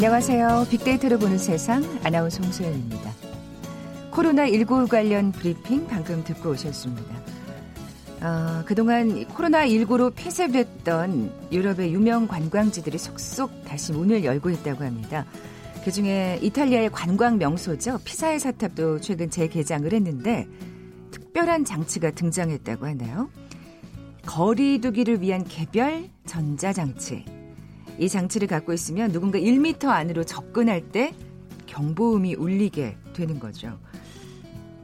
안녕하세요. 0.00 0.66
빅데이터로 0.70 1.18
보는 1.18 1.36
세상 1.36 1.84
아나운서 2.02 2.42
홍소연입니다. 2.42 3.12
코로나19 4.10 4.88
관련 4.88 5.30
브리핑 5.30 5.86
방금 5.88 6.24
듣고 6.24 6.52
오셨습니다. 6.52 7.16
어, 8.22 8.64
그동안 8.64 9.26
코로나19로 9.26 10.14
폐쇄됐던 10.16 11.50
유럽의 11.52 11.92
유명 11.92 12.26
관광지들이 12.28 12.96
속속 12.96 13.62
다시 13.66 13.92
문을 13.92 14.24
열고 14.24 14.48
있다고 14.48 14.84
합니다. 14.84 15.26
그중에 15.84 16.38
이탈리아의 16.40 16.88
관광 16.92 17.36
명소죠. 17.36 17.98
피사의 18.02 18.40
사탑도 18.40 19.02
최근 19.02 19.28
재개장을 19.28 19.92
했는데 19.92 20.48
특별한 21.10 21.66
장치가 21.66 22.10
등장했다고 22.10 22.86
하나요? 22.86 23.28
거리두기를 24.24 25.20
위한 25.20 25.44
개별 25.44 26.08
전자장치. 26.24 27.39
이 28.00 28.08
장치를 28.08 28.48
갖고 28.48 28.72
있으면 28.72 29.12
누군가 29.12 29.38
1미터 29.38 29.88
안으로 29.88 30.24
접근할 30.24 30.80
때 30.80 31.14
경보음이 31.66 32.34
울리게 32.34 32.96
되는 33.12 33.38
거죠. 33.38 33.78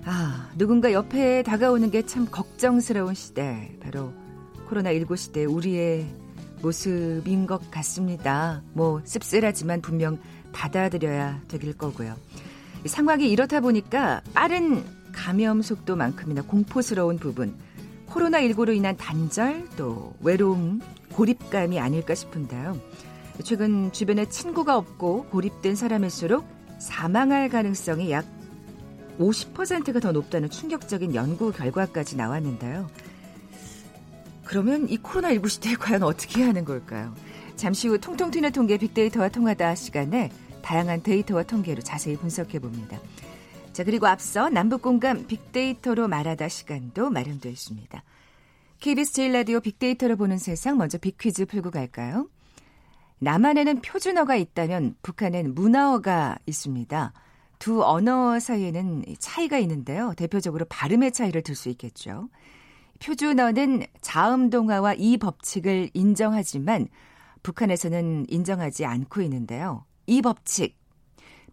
아, 0.04 0.50
누군가 0.56 0.92
옆에 0.92 1.42
다가오는 1.42 1.90
게 1.90 2.02
참 2.02 2.26
걱정스러운 2.30 3.14
시대. 3.14 3.74
바로 3.80 4.12
코로나19 4.68 5.16
시대 5.16 5.44
우리의 5.46 6.06
모습인 6.60 7.46
것 7.46 7.70
같습니다. 7.70 8.62
뭐 8.74 9.00
씁쓸하지만 9.04 9.80
분명 9.80 10.18
받아들여야 10.52 11.40
되길 11.48 11.72
거고요. 11.72 12.14
상황이 12.84 13.30
이렇다 13.30 13.60
보니까 13.60 14.20
빠른 14.34 14.84
감염 15.12 15.62
속도만큼이나 15.62 16.42
공포스러운 16.42 17.18
부분, 17.18 17.56
코로나19로 18.08 18.76
인한 18.76 18.96
단절 18.96 19.66
또 19.76 20.14
외로움, 20.20 20.80
고립감이 21.12 21.80
아닐까 21.80 22.14
싶은데요. 22.14 22.78
최근 23.42 23.92
주변에 23.92 24.28
친구가 24.28 24.76
없고 24.76 25.26
고립된 25.26 25.74
사람일수록 25.74 26.46
사망할 26.78 27.48
가능성이 27.48 28.10
약 28.10 28.24
50%가 29.18 30.00
더 30.00 30.12
높다는 30.12 30.50
충격적인 30.50 31.14
연구 31.14 31.52
결과까지 31.52 32.16
나왔는데요. 32.16 32.88
그러면 34.44 34.88
이 34.88 34.98
코로나19 34.98 35.48
시대에 35.48 35.74
과연 35.74 36.02
어떻게 36.02 36.42
하는 36.42 36.64
걸까요? 36.64 37.14
잠시 37.56 37.88
후 37.88 37.98
통통 37.98 38.30
튀는 38.30 38.52
통계 38.52 38.76
빅데이터와 38.76 39.28
통하다 39.28 39.74
시간에 39.74 40.30
다양한 40.62 41.02
데이터와 41.02 41.42
통계로 41.42 41.82
자세히 41.82 42.16
분석해 42.16 42.58
봅니다. 42.58 42.98
자, 43.72 43.84
그리고 43.84 44.06
앞서 44.06 44.48
남북 44.48 44.82
공감 44.82 45.26
빅데이터로 45.26 46.08
말하다 46.08 46.48
시간도 46.48 47.10
마련되어 47.10 47.50
있습니다. 47.50 48.02
KBS 48.80 49.12
제일라디오 49.12 49.60
빅데이터로 49.60 50.16
보는 50.16 50.38
세상 50.38 50.76
먼저 50.76 50.98
빅퀴즈 50.98 51.46
풀고 51.46 51.70
갈까요? 51.70 52.28
남한에는 53.18 53.80
표준어가 53.80 54.36
있다면 54.36 54.96
북한엔 55.02 55.54
문화어가 55.54 56.36
있습니다. 56.46 57.12
두 57.58 57.84
언어 57.84 58.38
사이에는 58.38 59.04
차이가 59.18 59.58
있는데요. 59.58 60.12
대표적으로 60.16 60.66
발음의 60.68 61.12
차이를 61.12 61.42
들 61.42 61.54
수 61.54 61.68
있겠죠. 61.70 62.28
표준어는 62.98 63.84
자음 64.00 64.50
동화와 64.50 64.94
이 64.94 65.16
법칙을 65.18 65.90
인정하지만 65.94 66.88
북한에서는 67.42 68.26
인정하지 68.28 68.84
않고 68.84 69.22
있는데요. 69.22 69.84
이 70.06 70.22
법칙. 70.22 70.76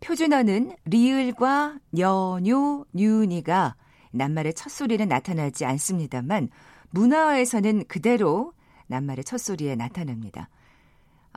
표준어는 0.01 0.75
리을과 0.85 1.77
연유, 1.97 2.85
뉴니가 2.93 3.75
낱말의 4.11 4.53
첫 4.53 4.69
소리는 4.69 5.07
나타나지 5.07 5.65
않습니다만 5.65 6.49
문화어에서는 6.91 7.85
그대로 7.87 8.53
낱말의 8.87 9.23
첫 9.23 9.37
소리에 9.37 9.75
나타납니다. 9.75 10.49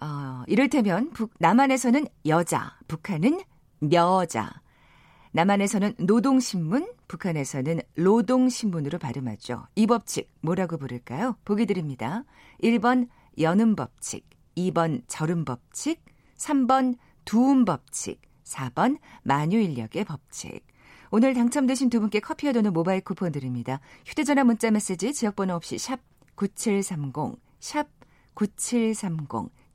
어, 0.03 0.43
이를테면 0.47 1.11
북, 1.11 1.33
남한에서는 1.39 2.07
여자, 2.27 2.77
북한은 2.89 3.41
여자. 3.93 4.53
남한에서는 5.33 5.95
노동신문, 5.99 6.93
북한에서는 7.09 7.81
로동신문으로 7.97 8.99
발음하죠. 8.99 9.67
이 9.75 9.87
법칙 9.87 10.31
뭐라고 10.41 10.79
부를까요? 10.79 11.37
보기 11.45 11.67
드립니다. 11.67 12.25
1번 12.63 13.09
여는 13.39 13.77
법칙, 13.77 14.25
2번 14.57 15.03
절음 15.09 15.45
법칙, 15.45 16.03
3번 16.37 16.97
두음 17.25 17.65
법칙, 17.65 18.21
4번 18.45 18.99
만유인력의 19.25 20.05
법칙. 20.05 20.65
오늘 21.11 21.35
당첨되신 21.35 21.91
두 21.91 22.01
분께 22.01 22.21
커피와 22.21 22.53
도는 22.53 22.73
모바일 22.73 23.01
쿠폰 23.03 23.31
드립니다. 23.33 23.81
휴대전화 24.07 24.45
문자 24.45 24.71
메시지 24.71 25.13
지역번호 25.13 25.55
없이 25.55 25.79
샵 25.79 26.01
9730, 26.35 27.39
샵 27.61 27.89
9730. 28.35 29.51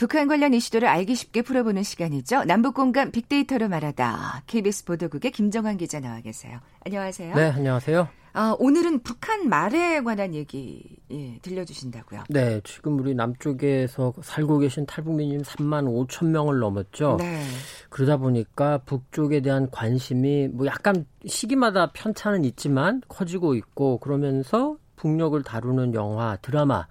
북한 0.00 0.28
관련 0.28 0.54
이슈들을 0.54 0.88
알기 0.88 1.14
쉽게 1.14 1.42
풀어보는 1.42 1.82
시간이죠. 1.82 2.44
남북 2.44 2.72
공감 2.72 3.10
빅데이터로 3.10 3.68
말하다. 3.68 4.44
KBS 4.46 4.86
보도국의 4.86 5.30
김정환 5.30 5.76
기자 5.76 6.00
나와 6.00 6.20
계세요. 6.20 6.58
안녕하세요. 6.86 7.34
네, 7.34 7.50
안녕하세요. 7.50 8.08
아, 8.32 8.56
오늘은 8.58 9.00
북한 9.02 9.50
말에 9.50 10.00
관한 10.00 10.34
얘기 10.34 10.96
예, 11.10 11.38
들려주신다고요? 11.42 12.24
네, 12.30 12.62
지금 12.64 12.98
우리 12.98 13.14
남쪽에서 13.14 14.14
살고 14.22 14.60
계신 14.60 14.86
탈북민님 14.86 15.42
3만 15.42 15.84
5천 16.08 16.28
명을 16.28 16.60
넘었죠. 16.60 17.18
네. 17.18 17.44
그러다 17.90 18.16
보니까 18.16 18.78
북쪽에 18.86 19.42
대한 19.42 19.68
관심이 19.70 20.48
뭐 20.48 20.64
약간 20.64 21.04
시기마다 21.26 21.92
편차는 21.92 22.46
있지만 22.46 23.02
커지고 23.06 23.54
있고 23.54 23.98
그러면서 23.98 24.78
북녘을 24.96 25.42
다루는 25.42 25.92
영화, 25.92 26.36
드라마 26.36 26.86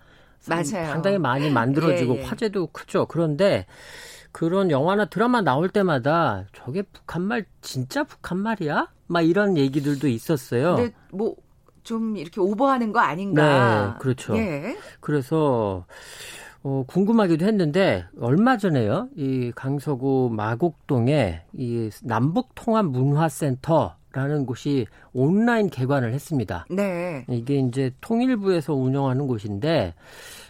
맞아요. 0.47 0.91
상당히 0.91 1.17
많이 1.17 1.50
만들어지고 1.50 2.16
예, 2.16 2.19
예. 2.19 2.23
화제도 2.23 2.67
크죠. 2.67 3.05
그런데 3.07 3.66
그런 4.31 4.72
영화나 4.72 5.05
드라마 5.05 5.41
나올 5.41 5.69
때마다 5.69 6.45
저게 6.53 6.81
북한말 6.83 7.45
진짜 7.61 8.03
북한말이야? 8.03 8.88
막 9.07 9.22
이런 9.22 9.57
얘기들도 9.57 10.07
있었어요. 10.07 10.75
근데 10.75 10.94
뭐 11.11 11.35
좀 11.89 12.17
이렇게 12.17 12.39
오버하는 12.39 12.91
거 12.91 12.99
아닌가? 12.99 13.94
네, 13.94 13.99
그렇죠. 13.99 14.38
예. 14.38 14.78
그래서 14.99 15.85
어, 16.61 16.83
궁금하기도 16.88 17.44
했는데 17.45 18.05
얼마 18.19 18.57
전에요. 18.57 19.09
이 19.16 19.51
강서구 19.55 20.29
마곡동에 20.31 21.41
이 21.53 21.89
남북 22.03 22.49
통합 22.53 22.85
문화센터 22.85 23.96
라는 24.11 24.46
곳이 24.46 24.88
온라인 25.14 25.70
개관을 25.70 26.14
했습니다. 26.14 26.66
네. 26.70 27.26
이게 27.29 27.59
이제 27.59 27.91
통일부에서 28.02 28.73
운영하는 28.73 29.28
곳인데 29.28 29.94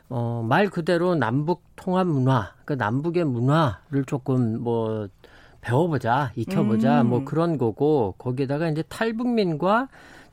어, 0.10 0.46
말 0.48 0.70
그대로 0.70 1.16
남북 1.16 1.64
통합 1.76 2.08
문화, 2.08 2.54
그 2.66 2.74
남북의 2.74 3.26
문화를 3.26 4.06
조금 4.06 4.62
뭐 4.62 5.08
배워보자, 5.62 6.32
익혀보자, 6.36 7.02
음. 7.02 7.10
뭐 7.10 7.26
그런 7.26 7.58
거고 7.58 8.16
거기에다가 8.18 8.70
이제 8.70 8.82
탈북민과 8.84 9.90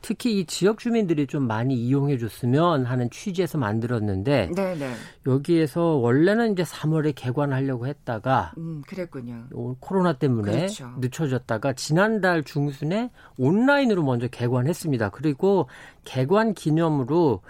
특히 0.06 0.38
이 0.38 0.47
지역 0.47 0.79
주민들이 0.79 1.26
좀 1.26 1.49
많이 1.49 1.75
이용해 1.75 2.17
줬으면 2.19 2.85
하는 2.85 3.11
취지에서 3.11 3.58
만들었는데 3.58 4.53
네네. 4.55 4.93
여기에서 5.26 5.82
원래는 5.97 6.53
이제 6.53 6.62
3월에 6.62 7.12
개관하려고 7.17 7.88
했다가 7.88 8.53
음, 8.56 8.82
그랬군요. 8.87 9.49
코로나 9.81 10.12
때문에 10.12 10.53
그렇죠. 10.53 10.93
늦춰졌다가 11.00 11.73
지난달 11.73 12.44
중순에 12.44 13.11
온라인으로 13.37 14.05
먼저 14.05 14.29
개관했습니다. 14.29 15.08
그리고 15.08 15.69
개관 16.05 16.55
기념으로 16.55 17.41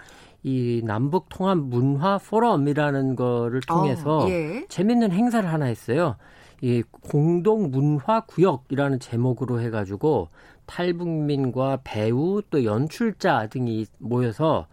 이 0.41 0.81
남북 0.83 1.29
통합 1.29 1.59
문화 1.59 2.17
포럼이라는 2.17 3.15
거를 3.15 3.61
통해서 3.67 4.25
어, 4.25 4.29
예. 4.29 4.65
재밌는 4.67 5.11
행사를 5.11 5.47
하나 5.47 5.65
했어요. 5.65 6.15
이 6.61 6.83
공동 6.89 7.69
문화 7.69 8.21
구역이라는 8.21 8.99
제목으로 8.99 9.61
해가지고 9.61 10.29
탈북민과 10.65 11.81
배우 11.83 12.41
또 12.49 12.63
연출자 12.63 13.47
등이 13.47 13.85
모여서 13.99 14.67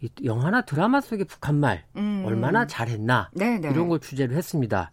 이 0.00 0.08
영화나 0.24 0.62
드라마 0.62 1.00
속의 1.00 1.26
북한말 1.26 1.84
음. 1.96 2.22
얼마나 2.26 2.66
잘했나 2.66 3.30
네네. 3.34 3.70
이런 3.70 3.88
걸 3.88 4.00
주제로 4.00 4.34
했습니다. 4.34 4.90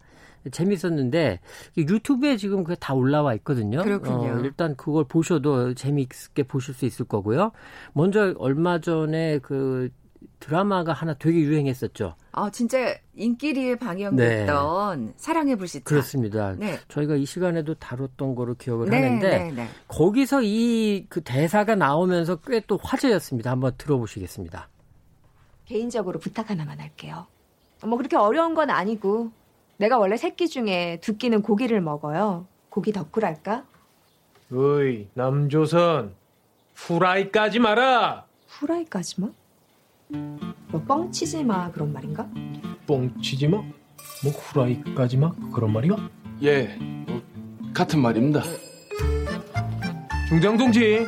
재밌었는데 0.50 1.40
유튜브에 1.76 2.36
지금 2.36 2.64
그게 2.64 2.76
다 2.78 2.94
올라와 2.94 3.34
있거든요. 3.34 3.82
그렇군요. 3.82 4.38
어, 4.38 4.40
일단 4.40 4.74
그걸 4.76 5.04
보셔도 5.04 5.74
재미있게 5.74 6.44
보실 6.44 6.72
수 6.74 6.86
있을 6.86 7.04
거고요. 7.04 7.52
먼저 7.92 8.34
얼마 8.38 8.80
전에 8.80 9.38
그 9.40 9.90
드라마가 10.38 10.92
하나 10.92 11.14
되게 11.14 11.38
유행했었죠. 11.40 12.14
아, 12.32 12.50
진짜 12.50 12.94
인기리에 13.14 13.76
방영됐던 13.76 15.06
네. 15.06 15.12
사랑의 15.16 15.56
불시착. 15.56 15.84
그렇습니다. 15.84 16.54
네. 16.56 16.78
저희가 16.88 17.16
이 17.16 17.26
시간에도 17.26 17.74
다뤘던 17.74 18.34
거로 18.34 18.54
기억을 18.54 18.88
네, 18.90 18.96
하는데 19.02 19.38
네, 19.38 19.50
네. 19.52 19.68
거기서 19.88 20.42
이 20.42 21.06
그 21.08 21.20
대사가 21.22 21.74
나오면서 21.74 22.36
꽤 22.36 22.60
또 22.66 22.78
화제였습니다. 22.82 23.50
한번 23.50 23.72
들어보시겠습니다. 23.78 24.68
개인적으로 25.66 26.18
부탁 26.18 26.50
하나만 26.50 26.80
할게요. 26.80 27.26
뭐 27.84 27.96
그렇게 27.96 28.16
어려운 28.16 28.54
건 28.54 28.70
아니고 28.70 29.30
내가 29.78 29.98
원래 29.98 30.16
새끼 30.16 30.48
중에 30.48 30.98
두 31.00 31.16
끼는 31.16 31.42
고기를 31.42 31.80
먹어요. 31.80 32.46
고기 32.68 32.92
덕후랄까? 32.92 33.64
어이 34.52 35.08
남조선 35.14 36.14
후라이까지 36.74 37.58
마라. 37.60 38.26
후라이까지만? 38.48 39.34
뭐 40.12 40.82
뻥치지 40.86 41.44
마 41.44 41.70
그런 41.70 41.92
말인가? 41.92 42.26
뻥치지 42.86 43.48
마? 43.48 43.58
뭐 43.58 44.32
후라이까지 44.32 45.16
마 45.16 45.32
그런 45.52 45.72
말이가? 45.72 45.96
예, 46.42 46.76
뭐, 47.06 47.22
같은 47.72 48.00
말입니다. 48.00 48.42
중장 50.28 50.56
동지, 50.56 51.06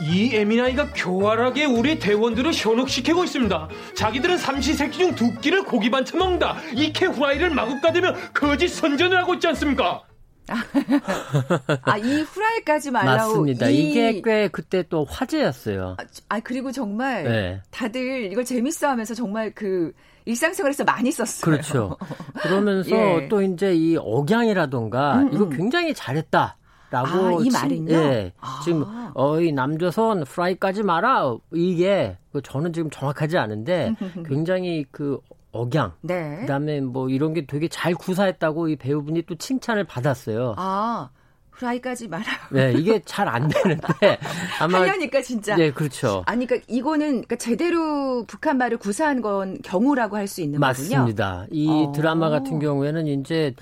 이 0.00 0.34
에미나이가 0.34 0.92
교활하게 0.94 1.64
우리 1.64 1.98
대원들을 1.98 2.52
현혹시키고 2.54 3.24
있습니다. 3.24 3.68
자기들은 3.94 4.38
삼시세끼 4.38 4.98
중 4.98 5.14
두 5.14 5.40
끼를 5.40 5.64
고기 5.64 5.90
반찬 5.90 6.18
먹는다. 6.18 6.56
이케 6.74 7.06
후라이를 7.06 7.50
마구 7.50 7.80
까대며 7.80 8.14
거짓 8.32 8.68
선전을 8.68 9.16
하고 9.18 9.34
있지 9.34 9.46
않습니까? 9.48 10.02
아, 11.82 11.98
이 11.98 12.22
후라이까지 12.22 12.90
말라고. 12.90 13.28
맞습니다. 13.28 13.68
이... 13.68 13.90
이게 13.90 14.20
꽤 14.22 14.48
그때 14.48 14.84
또 14.88 15.04
화제였어요. 15.04 15.96
아, 15.98 16.04
아 16.28 16.40
그리고 16.40 16.72
정말 16.72 17.24
네. 17.24 17.60
다들 17.70 18.32
이걸 18.32 18.44
재밌어 18.44 18.88
하면서 18.88 19.14
정말 19.14 19.52
그 19.54 19.92
일상생활에서 20.24 20.84
많이 20.84 21.10
썼어요. 21.10 21.50
그렇죠. 21.50 21.96
그러면서 22.42 23.22
예. 23.22 23.28
또 23.28 23.42
이제 23.42 23.74
이 23.74 23.96
억양이라던가 23.96 25.16
음, 25.16 25.26
음. 25.28 25.32
이거 25.32 25.48
굉장히 25.48 25.94
잘했다. 25.94 26.56
라고 26.92 27.38
아, 27.38 27.42
이 27.42 27.48
말은요? 27.50 27.92
예. 27.92 28.32
아. 28.38 28.60
지금 28.62 28.84
어이 29.14 29.50
남조선 29.52 30.24
프라이까지 30.24 30.82
마라 30.82 31.34
이게 31.54 32.18
그 32.32 32.42
저는 32.42 32.72
지금 32.74 32.90
정확하지 32.90 33.38
않은데 33.38 33.94
굉장히 34.28 34.84
그 34.90 35.18
억양. 35.52 35.92
네. 36.02 36.38
그 36.40 36.46
다음에 36.46 36.80
뭐 36.82 37.08
이런 37.08 37.32
게 37.34 37.46
되게 37.46 37.68
잘 37.68 37.94
구사했다고 37.94 38.68
이 38.68 38.76
배우분이 38.76 39.22
또 39.22 39.34
칭찬을 39.34 39.84
받았어요. 39.84 40.54
아. 40.58 41.08
후라이 41.52 41.80
까지 41.80 42.08
말아요. 42.08 42.36
네, 42.50 42.72
이게 42.72 43.00
잘 43.04 43.28
안 43.28 43.46
되는데 43.48 43.86
아마 44.60 44.80
하려니까 44.80 45.20
진짜. 45.22 45.54
네, 45.54 45.70
그렇죠. 45.70 46.22
아니 46.26 46.46
그러니까 46.46 46.66
이거는 46.72 47.06
그러니까 47.08 47.36
제대로 47.36 48.24
북한 48.26 48.56
말을 48.58 48.78
구사한 48.78 49.20
건 49.20 49.58
경우라고 49.62 50.16
할 50.16 50.26
수 50.26 50.40
있는 50.40 50.58
맞습니다. 50.60 51.42
거군요. 51.44 51.48
이 51.52 51.68
어. 51.88 51.92
드라마 51.92 52.30
같은 52.30 52.58
경우에는 52.58 53.06
이제 53.06 53.54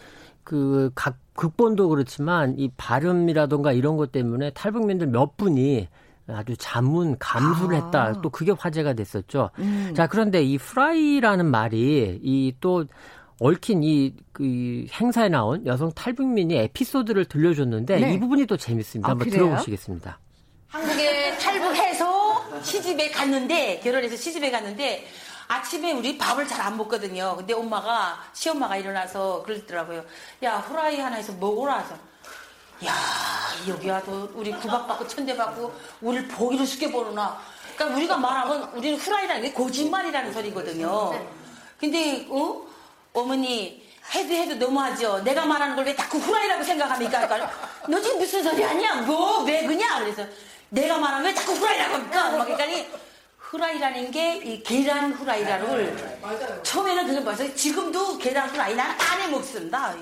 그 0.45 0.91
각 0.95 1.17
극본도 1.35 1.89
그렇지만 1.89 2.59
이 2.59 2.71
발음이라던가 2.77 3.73
이런 3.73 3.97
것 3.97 4.13
때문에 4.13 4.51
탈북민들 4.51 5.07
몇 5.07 5.37
분이 5.39 5.89
아주 6.27 6.55
자문 6.59 7.17
감수를 7.19 7.77
아. 7.77 7.85
했다. 7.85 8.21
또 8.21 8.29
그게 8.31 8.53
화제가 8.53 8.93
됐었죠. 8.93 9.51
음. 9.59 9.93
자, 9.97 10.07
그런데 10.07 10.43
이 10.43 10.59
프라이라는 10.59 11.47
말이 11.47 12.21
이 12.23 12.53
또 12.61 12.85
얽힌 13.43 13.83
이, 13.83 14.13
그 14.33 14.85
행사에 14.93 15.31
나온 15.31 15.67
여성 15.67 15.91
탈북민이 15.93 16.55
에피소드를 16.57 17.25
들려줬는데 17.25 17.99
네. 17.99 18.15
이 18.15 18.21
부분이 18.21 18.45
또 18.45 18.59
재밌습니다. 18.59 19.09
아, 19.09 19.11
한번 19.13 19.27
그래요? 19.29 19.45
들어보시겠습니다. 19.47 20.19
한국에 20.69 21.39
탈북해서 21.39 22.61
시집에 22.63 23.09
갔는데 23.11 23.81
결혼해서 23.83 24.15
시집에 24.17 24.51
갔는데 24.51 25.05
아침에 25.55 25.91
우리 25.93 26.17
밥을 26.17 26.47
잘 26.47 26.61
안 26.61 26.77
먹거든요. 26.77 27.35
근데 27.37 27.55
엄마가 27.55 28.23
시엄마가 28.35 28.77
일어나서 28.77 29.43
그러더라고요. 29.43 30.05
야 30.45 30.59
후라이 30.59 31.01
하나 31.01 31.17
해서 31.17 31.33
먹어라. 31.33 31.79
해서 31.79 31.95
야 32.87 32.95
여기 33.67 33.89
와도 33.91 34.31
우리 34.35 34.53
구박받고 34.53 35.09
천대받고 35.09 35.75
우리를 36.03 36.29
보기를 36.29 36.65
쉽게 36.67 36.93
보느나 36.93 37.39
그러니까 37.75 37.97
우리가 37.97 38.17
말하면 38.17 38.63
우리는 38.75 38.99
후라이라는 38.99 39.43
게 39.43 39.53
거짓말이라는 39.53 40.33
소리거든요 40.33 41.13
근데 41.79 42.27
어? 42.31 42.63
어머니 43.13 43.87
해도 44.15 44.33
해도 44.33 44.55
너무하죠 44.55 45.23
내가 45.25 45.45
말하는 45.45 45.77
걸 45.77 45.85
왜 45.85 45.95
자꾸 45.95 46.17
후라이라고 46.19 46.63
생각합니까 46.65 47.27
그러니까 47.27 47.51
너 47.87 48.01
지금 48.01 48.19
무슨 48.19 48.43
소리 48.43 48.63
하냐 48.63 49.03
뭐 49.03 49.45
왜 49.45 49.67
그냐 49.67 49.99
그래서 49.99 50.25
내가 50.71 50.97
말하면 50.97 51.27
왜 51.27 51.35
자꾸 51.35 51.53
후라이라고 51.53 51.95
합니까 51.95 52.31
막 52.31 52.45
그러니까 52.47 52.99
후라이라는 53.51 54.11
게 54.13 54.43
이 54.45 54.63
계란 54.63 55.13
후라이라를 55.13 55.97
처음에는 56.63 57.07
그걸 57.07 57.25
봐서 57.25 57.55
지금도 57.55 58.17
계란 58.19 58.49
후라이 58.49 58.75
나는 58.77 58.95
안해 59.13 59.29
먹습니다 59.31 59.95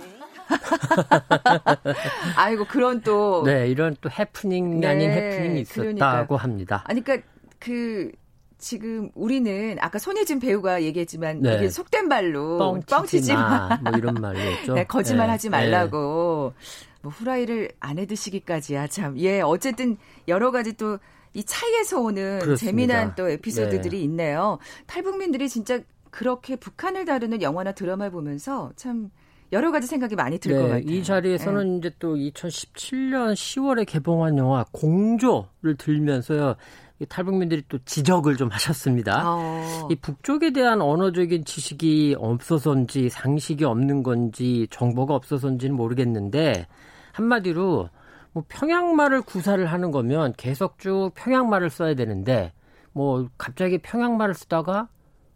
아이고 2.36 2.64
그런 2.66 3.00
또 3.02 3.42
네, 3.44 3.68
이런 3.68 3.96
또 4.00 4.08
해프닝 4.10 4.80
네, 4.80 4.86
아닌 4.86 5.10
해프닝이 5.10 5.60
있었다고 5.60 5.94
그러니까. 5.94 6.36
합니다. 6.36 6.84
아니 6.86 7.02
그러니까 7.02 7.26
그 7.58 8.10
지금 8.58 9.10
우리는 9.14 9.76
아까 9.80 9.98
손예진 9.98 10.40
배우가 10.40 10.82
얘기했지만 10.82 11.42
네. 11.42 11.56
이게 11.56 11.68
속된 11.68 12.08
말로 12.08 12.80
뻥치지 12.88 13.34
마, 13.34 13.78
뭐 13.82 13.92
이런 13.96 14.14
말이었죠. 14.14 14.72
네, 14.74 14.84
거짓말하지 14.84 15.48
네. 15.48 15.50
말라고 15.50 16.54
뭐 17.02 17.12
후라이를 17.12 17.70
안 17.80 17.98
해 17.98 18.06
드시기까지야 18.06 18.86
참. 18.88 19.18
예, 19.18 19.40
어쨌든 19.42 19.96
여러 20.28 20.50
가지 20.50 20.72
또 20.74 20.98
이 21.34 21.44
차이에서 21.44 22.00
오는 22.00 22.38
그렇습니다. 22.40 22.56
재미난 22.56 23.14
또 23.14 23.28
에피소드들이 23.28 23.98
네. 23.98 24.04
있네요. 24.04 24.58
탈북민들이 24.86 25.48
진짜 25.48 25.80
그렇게 26.10 26.56
북한을 26.56 27.04
다루는 27.04 27.42
영화나 27.42 27.72
드라마를 27.72 28.10
보면서 28.12 28.72
참 28.76 29.10
여러 29.52 29.70
가지 29.70 29.86
생각이 29.86 30.14
많이 30.14 30.38
들것 30.38 30.62
네, 30.62 30.68
같아요. 30.68 30.84
이 30.84 31.02
자리에서는 31.02 31.70
네. 31.72 31.78
이제 31.78 31.90
또 31.98 32.16
2017년 32.16 33.32
10월에 33.32 33.86
개봉한 33.86 34.36
영화 34.38 34.64
공조를 34.72 35.76
들면서요. 35.78 36.56
이 37.00 37.06
탈북민들이 37.06 37.62
또 37.68 37.78
지적을 37.84 38.36
좀 38.36 38.48
하셨습니다. 38.48 39.22
어. 39.24 39.88
이 39.90 39.94
북쪽에 39.94 40.52
대한 40.52 40.82
언어적인 40.82 41.44
지식이 41.44 42.16
없어서인지 42.18 43.08
상식이 43.08 43.64
없는 43.64 44.02
건지 44.02 44.66
정보가 44.70 45.14
없어서인지는 45.14 45.76
모르겠는데 45.76 46.66
한마디로 47.12 47.88
뭐 48.32 48.44
평양말을 48.48 49.22
구사를 49.22 49.64
하는 49.64 49.90
거면 49.90 50.34
계속 50.36 50.78
쭉 50.78 51.10
평양말을 51.14 51.70
써야 51.70 51.94
되는데 51.94 52.52
뭐 52.92 53.28
갑자기 53.38 53.78
평양말을 53.78 54.34
쓰다가 54.34 54.88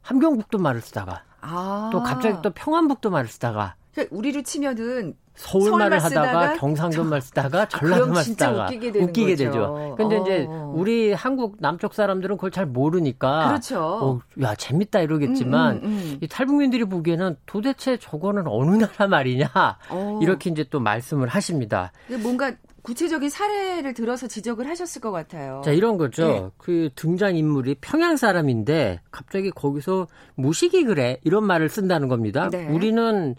함경북도 0.02 0.58
말을 0.58 0.80
쓰다가 0.80 1.25
아. 1.40 1.90
또 1.92 2.02
갑자기 2.02 2.38
또 2.42 2.50
평안북도 2.50 3.11
말을 3.11 3.28
쓰다가 3.28 3.76
그러니까 3.92 4.16
우리로 4.16 4.42
치면은 4.42 5.14
서울 5.34 5.70
말을 5.78 6.02
하다가 6.02 6.54
경상도 6.54 7.04
말 7.04 7.22
쓰다가 7.22 7.66
전라도 7.66 8.06
말 8.08 8.22
쓰다가 8.22 8.66
웃기게, 8.66 8.99
웃기게 8.99 9.34
되죠. 9.37 9.94
근데 9.96 10.18
어. 10.18 10.22
이제 10.22 10.46
우리 10.75 11.12
한국 11.12 11.56
남쪽 11.58 11.94
사람들은 11.94 12.37
그걸 12.37 12.50
잘 12.50 12.66
모르니까 12.66 13.49
그렇죠. 13.49 13.80
어, 13.80 14.20
야 14.42 14.54
재밌다 14.54 15.00
이러겠지만 15.00 15.76
음, 15.76 15.84
음, 15.84 15.88
음. 15.88 16.18
이 16.20 16.28
탈북민들이 16.28 16.84
보기에는 16.84 17.37
도대체 17.46 17.96
저거는 17.96 18.44
어느 18.46 18.76
나라 18.76 19.08
말이냐 19.08 19.49
어. 19.88 20.20
이렇게 20.22 20.50
이제 20.50 20.64
또 20.64 20.80
말씀을 20.80 21.28
하십니다. 21.28 21.92
뭔가 22.22 22.52
구체적인 22.82 23.30
사례를 23.30 23.94
들어서 23.94 24.26
지적을 24.26 24.68
하셨을 24.68 25.00
것 25.00 25.12
같아요. 25.12 25.62
자, 25.64 25.70
이런 25.70 25.96
거죠. 25.96 26.26
네. 26.26 26.48
그 26.58 26.90
등장 26.96 27.36
인물이 27.36 27.76
평양 27.80 28.16
사람인데 28.16 29.00
갑자기 29.10 29.50
거기서 29.50 30.08
무식이 30.34 30.84
그래 30.84 31.18
이런 31.24 31.46
말을 31.46 31.68
쓴다는 31.68 32.08
겁니다. 32.08 32.48
네. 32.50 32.68
우리는 32.68 33.36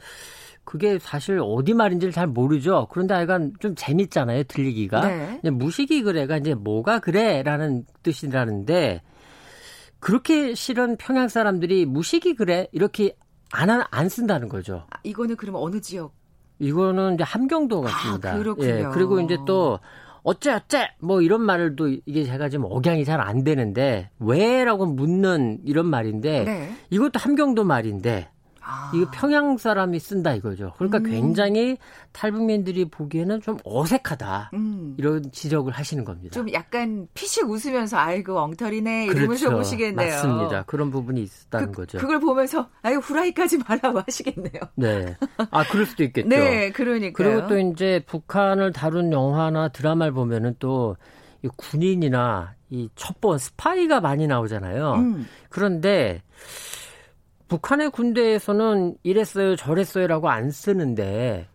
그게 0.63 0.97
사실 0.97 1.41
어디 1.43 1.73
말인지를 1.73 2.13
잘 2.13 2.27
모르죠. 2.27 2.87
그런데 2.89 3.15
약간 3.15 3.51
좀 3.59 3.75
재밌잖아요, 3.75 4.43
들리기가. 4.43 5.07
네. 5.43 5.49
무식이 5.49 6.03
그래가 6.03 6.37
이제 6.37 6.53
뭐가 6.53 6.99
그래라는 6.99 7.85
뜻이라는데 8.01 9.01
그렇게 9.99 10.55
실은 10.55 10.95
평양 10.95 11.27
사람들이 11.27 11.85
무식이 11.85 12.35
그래 12.35 12.67
이렇게 12.71 13.15
안, 13.51 13.69
안 13.69 14.09
쓴다는 14.09 14.49
거죠. 14.49 14.85
아, 14.89 14.99
이거는 15.03 15.35
그러면 15.35 15.61
어느 15.61 15.79
지역? 15.81 16.13
이거는 16.59 17.15
이제 17.15 17.23
함경도 17.23 17.81
같습니다. 17.81 18.33
아, 18.33 18.37
그렇군요. 18.37 18.67
예, 18.69 18.83
그리고 18.93 19.19
이제 19.19 19.37
또 19.45 19.79
어째 20.23 20.51
어째 20.53 20.89
뭐 20.99 21.21
이런 21.21 21.41
말을 21.41 21.75
또 21.75 21.87
이게 21.87 22.23
제가 22.23 22.49
지금 22.49 22.65
억양이 22.69 23.03
잘 23.05 23.19
안 23.19 23.43
되는데 23.43 24.09
왜라고 24.19 24.85
묻는 24.85 25.59
이런 25.65 25.85
말인데 25.87 26.43
네. 26.45 26.71
이것도 26.89 27.19
함경도 27.19 27.63
말인데 27.65 28.29
아. 28.65 28.91
이거 28.95 29.09
평양 29.11 29.57
사람이 29.57 29.99
쓴다 29.99 30.33
이거죠. 30.33 30.73
그러니까 30.77 30.99
음. 30.99 31.03
굉장히 31.03 31.77
탈북민들이 32.11 32.85
보기에는 32.85 33.41
좀 33.41 33.57
어색하다. 33.63 34.51
음. 34.53 34.95
이런 34.97 35.31
지적을 35.31 35.73
하시는 35.73 36.03
겁니다. 36.03 36.33
좀 36.33 36.51
약간 36.53 37.07
피식 37.13 37.49
웃으면서 37.49 37.97
아이고 37.97 38.39
엉터리네 38.39 39.05
이러면서 39.05 39.47
그렇죠. 39.47 39.57
보시겠네요. 39.57 40.09
맞습니다. 40.09 40.63
그런 40.63 40.91
부분이 40.91 41.23
있다는 41.23 41.71
그, 41.71 41.81
거죠. 41.81 41.97
그걸 41.97 42.19
보면서 42.19 42.69
아유 42.81 42.97
후라이까지 42.97 43.59
말라고 43.67 43.99
하시겠네요. 43.99 44.61
네. 44.75 45.15
아 45.51 45.67
그럴 45.67 45.85
수도 45.85 46.03
있겠죠. 46.03 46.29
네, 46.29 46.71
그러니까. 46.71 47.21
그리고 47.21 47.47
또 47.47 47.59
이제 47.59 48.03
북한을 48.07 48.71
다룬 48.71 49.11
영화나 49.11 49.67
드라마를 49.69 50.13
보면은 50.13 50.55
또 50.59 50.95
이 51.43 51.49
군인이나 51.57 52.55
이 52.69 52.89
첩보 52.95 53.37
스파이가 53.37 53.99
많이 53.99 54.25
나오잖아요. 54.27 54.93
음. 54.93 55.27
그런데 55.49 56.23
북한의 57.53 57.91
군대에서는 57.91 58.95
이랬어요, 59.03 59.55
저랬어요라고 59.55 60.27
안 60.27 60.49
쓰는데 60.49 61.47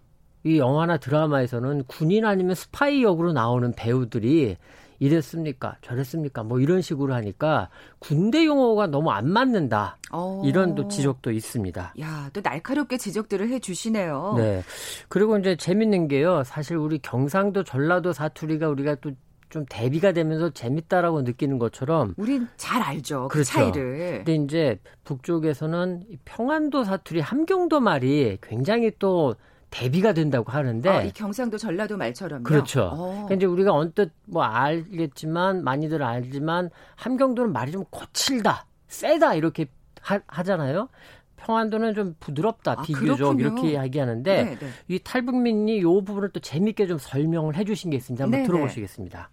이 0.44 0.58
영화나 0.58 0.96
드라마에서는 0.96 1.82
군인 1.88 2.24
아니면 2.24 2.54
스파이 2.54 3.02
역으로 3.02 3.32
나오는 3.32 3.72
배우들이 3.72 4.56
이랬습니까? 5.00 5.76
저랬습니까? 5.82 6.44
뭐 6.44 6.60
이런 6.60 6.82
식으로 6.82 7.14
하니까 7.14 7.68
군대 7.98 8.46
용어가 8.46 8.86
너무 8.86 9.10
안 9.10 9.28
맞는다. 9.28 9.96
오. 10.12 10.16
어. 10.16 10.42
이런 10.44 10.76
또 10.76 10.86
지적도 10.86 11.32
있습니다. 11.32 11.94
야, 12.00 12.30
또 12.32 12.40
날카롭게 12.44 12.96
지적들을 12.96 13.48
해 13.48 13.58
주시네요. 13.58 14.34
네. 14.36 14.62
그리고 15.08 15.36
이제 15.36 15.56
재밌는 15.56 16.06
게요. 16.06 16.44
사실 16.44 16.76
우리 16.76 17.00
경상도 17.00 17.64
전라도 17.64 18.12
사투리가 18.12 18.68
우리가 18.68 18.94
또 18.96 19.10
좀 19.50 19.64
대비가 19.68 20.12
되면서 20.12 20.50
재밌다라고 20.50 21.22
느끼는 21.22 21.58
것처럼 21.58 22.14
우린 22.16 22.48
잘 22.56 22.82
알죠. 22.82 23.28
그 23.28 23.34
그렇죠. 23.34 23.50
차이를. 23.50 24.24
근데 24.24 24.34
이제 24.34 24.80
북쪽에서는 25.04 26.04
평안도 26.24 26.84
사투리 26.84 27.20
함경도 27.20 27.80
말이 27.80 28.38
굉장히 28.42 28.92
또 28.98 29.36
대비가 29.70 30.12
된다고 30.12 30.50
하는데 30.50 30.88
아, 30.88 31.02
이 31.02 31.12
경상도 31.12 31.58
전라도 31.58 31.96
말처럼요. 31.96 32.42
그렇죠. 32.44 32.90
어. 32.92 33.10
그러니까 33.10 33.34
이제 33.34 33.46
우리가 33.46 33.72
언뜻 33.72 34.12
뭐 34.26 34.42
알겠지만 34.42 35.62
많이들 35.62 36.02
알지만 36.02 36.70
함경도는 36.96 37.52
말이 37.52 37.72
좀 37.72 37.84
거칠다, 37.90 38.66
세다 38.88 39.34
이렇게 39.34 39.66
하, 40.00 40.42
잖아요 40.42 40.88
평안도는 41.36 41.94
좀 41.94 42.14
부드럽다, 42.18 42.72
아, 42.78 42.82
비교적 42.82 43.36
그렇군요. 43.36 43.40
이렇게 43.40 43.70
이야기하는데 43.72 44.44
네, 44.44 44.58
네. 44.58 44.68
이 44.88 44.98
탈북민이 44.98 45.78
이 45.78 45.82
부분을 45.82 46.30
또 46.30 46.40
재밌게 46.40 46.86
좀 46.86 46.98
설명을 46.98 47.56
해주신 47.56 47.90
게 47.90 47.96
있습니다. 47.96 48.24
한번 48.24 48.40
네, 48.40 48.42
네. 48.42 48.50
들어보시겠습니다. 48.50 49.30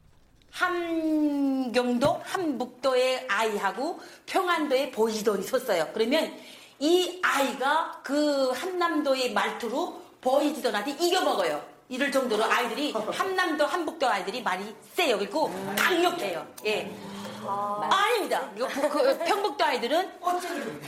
함경도, 0.55 2.21
함북도의 2.24 3.27
아이하고 3.29 4.00
평안도의 4.25 4.91
보이돈이 4.91 5.43
섰어요. 5.43 5.89
그러면 5.93 6.33
이 6.79 7.19
아이가 7.21 8.00
그 8.01 8.51
한남도의 8.51 9.33
말투로 9.33 10.01
보이지도나한테 10.21 10.91
이겨먹어요. 10.91 11.62
이럴 11.89 12.09
정도로 12.09 12.45
아이들이 12.45 12.93
한남도 13.12 13.65
한북도 13.65 14.07
아이들이 14.07 14.41
말이 14.41 14.74
세요. 14.93 15.17
그리고 15.19 15.51
강력해요. 15.77 16.47
예. 16.65 16.89
아, 17.45 18.09
닙니다 18.13 18.50
그 18.55 19.17
평북도 19.19 19.63
아이들은 19.63 20.12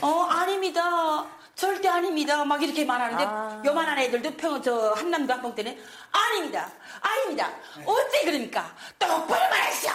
어 0.01 0.21
아닙니다. 0.24 1.25
절대 1.57 1.87
아닙니다. 1.89 2.45
막 2.45 2.61
이렇게 2.61 2.85
말하는데 2.85 3.23
아. 3.27 3.61
요만한 3.65 3.97
애들도 3.97 4.31
평 4.37 4.61
저 4.61 4.91
한남도 4.91 5.33
한북 5.33 5.55
때는 5.55 5.75
아닙니다. 6.11 6.69
아닙니다. 7.01 7.49
어째 7.85 8.25
그러니까 8.25 8.65
똑바로 8.99 9.25
말하시오. 9.49 9.91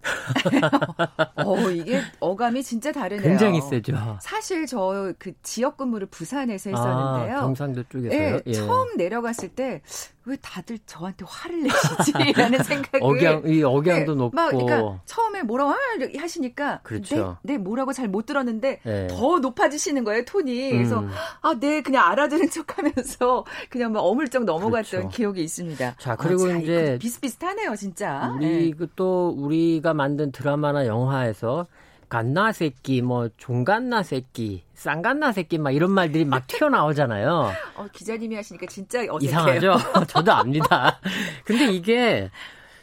어, 1.44 1.70
이게 1.70 2.00
어감이 2.20 2.62
진짜 2.62 2.92
다르네요. 2.92 3.22
굉장히 3.28 3.60
세죠. 3.60 4.18
사실 4.20 4.66
저 4.66 5.12
그 5.18 5.32
지역 5.42 5.76
근무를 5.76 6.06
부산에서 6.08 6.70
했었는데요. 6.70 7.36
아, 7.38 7.40
경상도 7.40 7.82
쪽에서요? 7.88 8.36
네, 8.36 8.40
예. 8.46 8.52
처음 8.52 8.96
내려갔을 8.96 9.48
때 9.50 9.82
왜 10.28 10.36
다들 10.42 10.78
저한테 10.84 11.24
화를 11.26 11.62
내시지라는 11.62 12.62
생각을 12.62 13.02
억양 13.02 13.42
이 13.46 13.62
억양도 13.62 14.12
네, 14.12 14.18
높고 14.18 14.36
막 14.36 14.50
그러니까 14.50 15.00
처음에 15.06 15.42
뭐라고 15.42 15.72
하시니까 16.18 16.80
그렇죠. 16.82 17.38
네, 17.42 17.54
네 17.54 17.58
뭐라고 17.58 17.92
잘 17.92 18.08
못 18.08 18.24
들었는데 18.24 18.80
네. 18.82 19.06
더 19.08 19.38
높아지시는 19.38 20.02
거예요 20.04 20.24
톤이. 20.24 20.70
그래서 20.70 21.00
음. 21.00 21.10
아네 21.42 21.82
그냥 21.82 22.06
알아들은 22.10 22.48
척하면서 22.50 23.44
그냥 23.68 23.92
막 23.92 24.00
어물쩍 24.00 24.44
넘어갔던 24.44 25.00
그렇죠. 25.00 25.08
기억이 25.08 25.42
있습니다. 25.42 25.96
자 25.98 26.16
그리고 26.16 26.46
아, 26.46 26.48
자, 26.48 26.56
이제 26.56 26.98
비슷비슷하네요 27.00 27.76
진짜. 27.76 28.32
우리 28.34 28.46
네. 28.46 28.70
그또 28.70 29.34
우리가 29.36 29.92
만든 29.94 30.32
드라마나 30.32 30.86
영화에서 30.86 31.66
갓나 32.08 32.52
새끼, 32.52 33.02
뭐 33.02 33.28
종갓나 33.36 34.02
새끼, 34.02 34.62
쌍갓나 34.74 35.32
새끼 35.32 35.58
막 35.58 35.70
이런 35.72 35.90
말들이 35.90 36.24
막 36.24 36.46
튀어나오잖아요. 36.48 37.52
어, 37.76 37.86
기자님이 37.92 38.36
하시니까 38.36 38.66
진짜 38.66 39.00
어색해요. 39.08 39.20
이상하죠? 39.20 39.76
저도 40.08 40.32
압니다. 40.32 41.00
근데 41.44 41.72
이게 41.72 42.30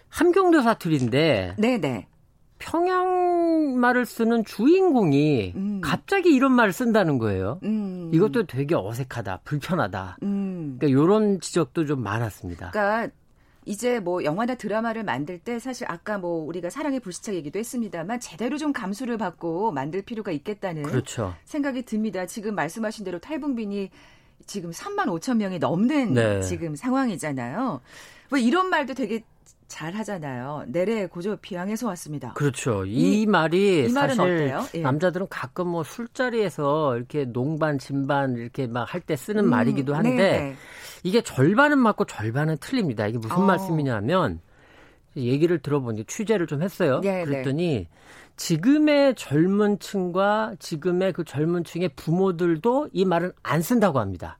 함경도 0.09 0.61
사투리인데 0.61 1.55
네네. 1.57 2.07
평양 2.57 3.77
말을 3.77 4.05
쓰는 4.05 4.45
주인공이 4.45 5.53
음. 5.55 5.81
갑자기 5.81 6.33
이런 6.33 6.53
말을 6.53 6.71
쓴다는 6.71 7.17
거예요. 7.17 7.59
음. 7.63 8.11
이것도 8.13 8.45
되게 8.45 8.75
어색하다, 8.75 9.41
불편하다. 9.43 10.17
음. 10.23 10.77
그러니까 10.79 11.01
이런 11.03 11.39
지적도 11.41 11.85
좀 11.85 12.01
많았습니다. 12.01 12.71
그러니까 12.71 13.13
이제 13.65 13.99
뭐 13.99 14.23
영화나 14.23 14.55
드라마를 14.55 15.03
만들 15.03 15.39
때 15.39 15.57
사실 15.59 15.87
아까 15.89 16.17
뭐 16.17 16.45
우리가 16.45 16.69
사랑의 16.69 16.99
불시착 16.99 17.33
얘기도 17.35 17.57
했습니다만 17.59 18.19
제대로 18.19 18.57
좀 18.57 18.71
감수를 18.71 19.17
받고 19.17 19.71
만들 19.71 20.03
필요가 20.03 20.31
있겠다는 20.31 20.83
그렇죠. 20.83 21.35
생각이 21.45 21.83
듭니다. 21.83 22.27
지금 22.27 22.53
말씀하신 22.55 23.05
대로 23.05 23.19
탈북민이 23.19 23.89
지금 24.45 24.69
3만 24.69 25.05
5천 25.05 25.37
명이 25.37 25.59
넘는 25.59 26.13
네. 26.13 26.41
지금 26.41 26.75
상황이잖아요. 26.75 27.81
뭐 28.29 28.39
이런 28.39 28.69
말도 28.69 28.93
되게 28.93 29.23
잘 29.67 29.93
하잖아요. 29.95 30.63
내래 30.67 31.07
고조 31.07 31.37
비양에서 31.37 31.87
왔습니다. 31.87 32.33
그렇죠. 32.33 32.85
이, 32.85 33.21
이 33.21 33.25
말이 33.25 33.85
이 33.85 33.89
사실 33.89 34.21
어때요? 34.21 34.63
예. 34.75 34.81
남자들은 34.81 35.27
가끔 35.29 35.69
뭐 35.69 35.83
술자리에서 35.83 36.95
이렇게 36.97 37.25
농반 37.25 37.79
진반 37.79 38.35
이렇게 38.35 38.67
막 38.67 38.85
할 38.93 39.01
때 39.01 39.15
쓰는 39.15 39.45
음, 39.45 39.49
말이기도 39.49 39.95
한데 39.95 40.09
네네. 40.15 40.39
네. 40.39 40.55
이게 41.03 41.21
절반은 41.21 41.77
맞고 41.79 42.05
절반은 42.05 42.57
틀립니다. 42.59 43.07
이게 43.07 43.17
무슨 43.17 43.37
어. 43.37 43.39
말씀이냐면 43.45 44.39
얘기를 45.17 45.59
들어보니 45.59 46.05
취재를 46.05 46.45
좀 46.47 46.61
했어요. 46.61 46.99
네, 47.01 47.19
네. 47.19 47.25
그랬더니 47.25 47.87
지금의 48.37 49.15
젊은 49.15 49.79
층과 49.79 50.55
지금의 50.59 51.13
그 51.13 51.23
젊은 51.23 51.63
층의 51.63 51.89
부모들도 51.95 52.89
이 52.93 53.05
말은 53.05 53.31
안 53.43 53.61
쓴다고 53.61 53.99
합니다. 53.99 54.37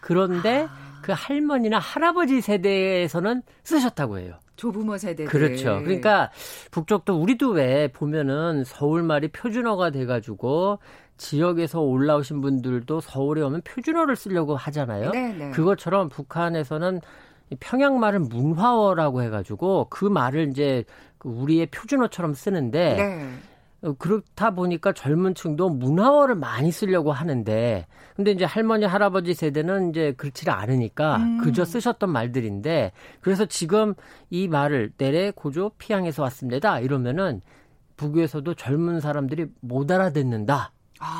그런데 0.00 0.66
아. 0.68 1.00
그 1.02 1.12
할머니나 1.14 1.78
할아버지 1.78 2.40
세대에서는 2.40 3.42
쓰셨다고 3.62 4.18
해요. 4.18 4.38
조부모 4.56 4.98
세대 4.98 5.24
그렇죠. 5.24 5.80
그러니까 5.82 6.30
북쪽도 6.70 7.20
우리도 7.20 7.50
왜 7.50 7.88
보면은 7.88 8.64
서울말이 8.64 9.28
표준어가 9.28 9.90
돼가지고 9.90 10.78
지역에서 11.18 11.80
올라오신 11.80 12.40
분들도 12.40 13.00
서울에 13.00 13.42
오면 13.42 13.62
표준어를 13.62 14.16
쓰려고 14.16 14.56
하잖아요. 14.56 15.10
네네. 15.12 15.34
네. 15.46 15.50
그것처럼 15.50 16.08
북한에서는 16.08 17.00
평양말은 17.60 18.28
문화어라고 18.28 19.22
해가지고 19.22 19.86
그 19.88 20.04
말을 20.04 20.48
이제 20.50 20.84
그 21.18 21.28
우리의 21.28 21.66
표준어처럼 21.66 22.34
쓰는데 22.34 22.96
네. 22.96 23.28
어, 23.86 23.94
그렇다 23.94 24.50
보니까 24.50 24.92
젊은 24.92 25.34
층도 25.34 25.70
문화어를 25.70 26.34
많이 26.34 26.72
쓰려고 26.72 27.12
하는데 27.12 27.86
근데 28.16 28.32
이제 28.32 28.44
할머니 28.44 28.84
할아버지 28.84 29.34
세대는 29.34 29.90
이제 29.90 30.12
그렇지를 30.16 30.52
않으니까 30.52 31.16
음. 31.16 31.38
그저 31.38 31.64
쓰셨던 31.64 32.10
말들인데 32.10 32.92
그래서 33.20 33.46
지금 33.46 33.94
이 34.30 34.48
말을 34.48 34.92
내래 34.98 35.30
고조 35.30 35.72
피양에서 35.78 36.22
왔습니다 36.22 36.80
이러면은 36.80 37.40
북에서도 37.96 38.54
젊은 38.54 39.00
사람들이 39.00 39.46
못 39.60 39.90
알아듣는다. 39.90 40.72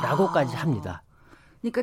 라고까지 0.02 0.56
아. 0.56 0.60
합니다. 0.60 1.02
그러니까 1.60 1.82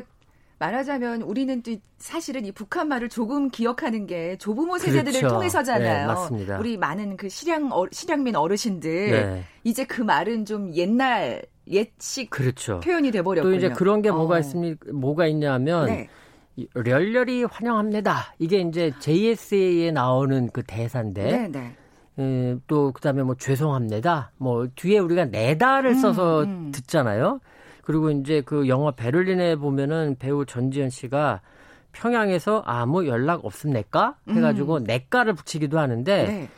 말하자면 0.58 1.22
우리는 1.22 1.62
또 1.62 1.76
사실은 1.98 2.44
이 2.46 2.52
북한 2.52 2.88
말을 2.88 3.08
조금 3.08 3.50
기억하는 3.50 4.06
게 4.06 4.36
조부모 4.38 4.78
세대들을 4.78 5.20
그렇죠. 5.20 5.28
통해서잖아요. 5.28 6.00
네, 6.00 6.06
맞습니다. 6.06 6.58
우리 6.58 6.76
많은 6.76 7.16
그 7.16 7.28
실향 7.28 7.70
어, 7.72 7.86
실향민 7.90 8.36
어르신들 8.36 9.10
네. 9.10 9.44
이제 9.64 9.84
그 9.84 10.00
말은 10.00 10.44
좀 10.44 10.72
옛날 10.74 11.42
옛식 11.68 12.30
그렇죠. 12.30 12.80
표현이 12.80 13.10
돼 13.10 13.22
버렸고요. 13.22 13.52
또 13.52 13.56
이제 13.56 13.68
그런 13.70 14.02
게 14.02 14.10
뭐가 14.10 14.36
어. 14.36 14.38
있습니 14.38 14.76
뭐가 14.92 15.26
있냐면 15.26 15.86
네. 15.86 16.08
열렬히 16.86 17.44
환영합니다. 17.44 18.34
이게 18.38 18.60
이제 18.60 18.92
JSA에 19.00 19.90
나오는 19.90 20.48
그 20.52 20.62
대사인데 20.62 21.24
네, 21.24 21.48
네. 21.48 21.76
에, 22.18 22.56
또 22.68 22.92
그다음에 22.92 23.22
뭐 23.22 23.34
죄송합니다. 23.34 24.30
뭐 24.36 24.68
뒤에 24.74 24.98
우리가 24.98 25.24
내다를 25.24 25.94
써서 25.96 26.44
음, 26.44 26.48
음. 26.48 26.72
듣잖아요. 26.72 27.40
그리고 27.84 28.10
이제 28.10 28.40
그 28.40 28.68
영화 28.68 28.90
베를린에 28.90 29.56
보면은 29.56 30.16
배우 30.18 30.46
전지현 30.46 30.90
씨가 30.90 31.40
평양에서 31.92 32.62
아무 32.64 33.06
연락 33.06 33.44
없습니까? 33.44 34.16
해가지고 34.28 34.78
음. 34.78 34.84
내가를 34.84 35.34
붙이기도 35.34 35.78
하는데 35.78 36.26
네. 36.26 36.48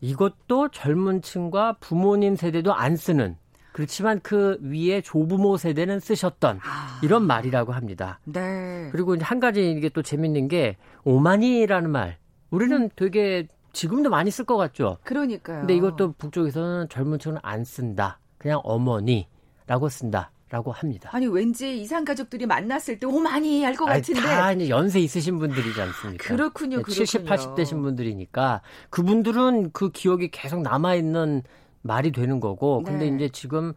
이것도 0.00 0.68
젊은 0.68 1.22
층과 1.22 1.76
부모님 1.80 2.36
세대도 2.36 2.74
안 2.74 2.96
쓰는 2.96 3.36
그렇지만 3.72 4.20
그 4.22 4.58
위에 4.62 5.00
조부모 5.02 5.56
세대는 5.56 6.00
쓰셨던 6.00 6.60
아. 6.64 7.00
이런 7.02 7.26
말이라고 7.26 7.72
합니다. 7.72 8.18
네. 8.24 8.88
그리고 8.90 9.14
이제 9.14 9.24
한 9.24 9.38
가지 9.38 9.70
이게 9.70 9.88
또 9.88 10.02
재밌는 10.02 10.48
게 10.48 10.76
오마니라는 11.04 11.90
말. 11.90 12.16
우리는 12.50 12.82
음. 12.82 12.88
되게 12.96 13.48
지금도 13.72 14.08
많이 14.08 14.30
쓸 14.30 14.46
것 14.46 14.56
같죠. 14.56 14.96
그러니까요. 15.04 15.60
근데 15.60 15.76
이것도 15.76 16.12
북쪽에서는 16.12 16.88
젊은 16.88 17.18
층은 17.18 17.38
안 17.42 17.64
쓴다. 17.64 18.18
그냥 18.38 18.60
어머니라고 18.64 19.88
쓴다. 19.90 20.30
라고 20.48 20.70
합니다. 20.70 21.10
아니 21.12 21.26
왠지 21.26 21.80
이상 21.80 22.04
가족들이 22.04 22.46
만났을 22.46 23.00
때 23.00 23.06
오 23.06 23.18
많이 23.18 23.66
알 23.66 23.74
것 23.74 23.84
같은데 23.86 24.20
다 24.20 24.52
이제 24.52 24.68
연세 24.68 25.00
있으신 25.00 25.38
분들이지 25.38 25.80
않습니까? 25.80 26.24
그렇군요, 26.24 26.76
그렇군요. 26.82 27.04
70, 27.04 27.24
80대신 27.26 27.82
분들이니까 27.82 28.60
그분들은 28.90 29.72
그 29.72 29.90
기억이 29.90 30.30
계속 30.30 30.62
남아 30.62 30.94
있는 30.94 31.42
말이 31.82 32.12
되는 32.12 32.38
거고 32.38 32.82
근데 32.82 33.10
네. 33.10 33.16
이제 33.16 33.28
지금 33.30 33.72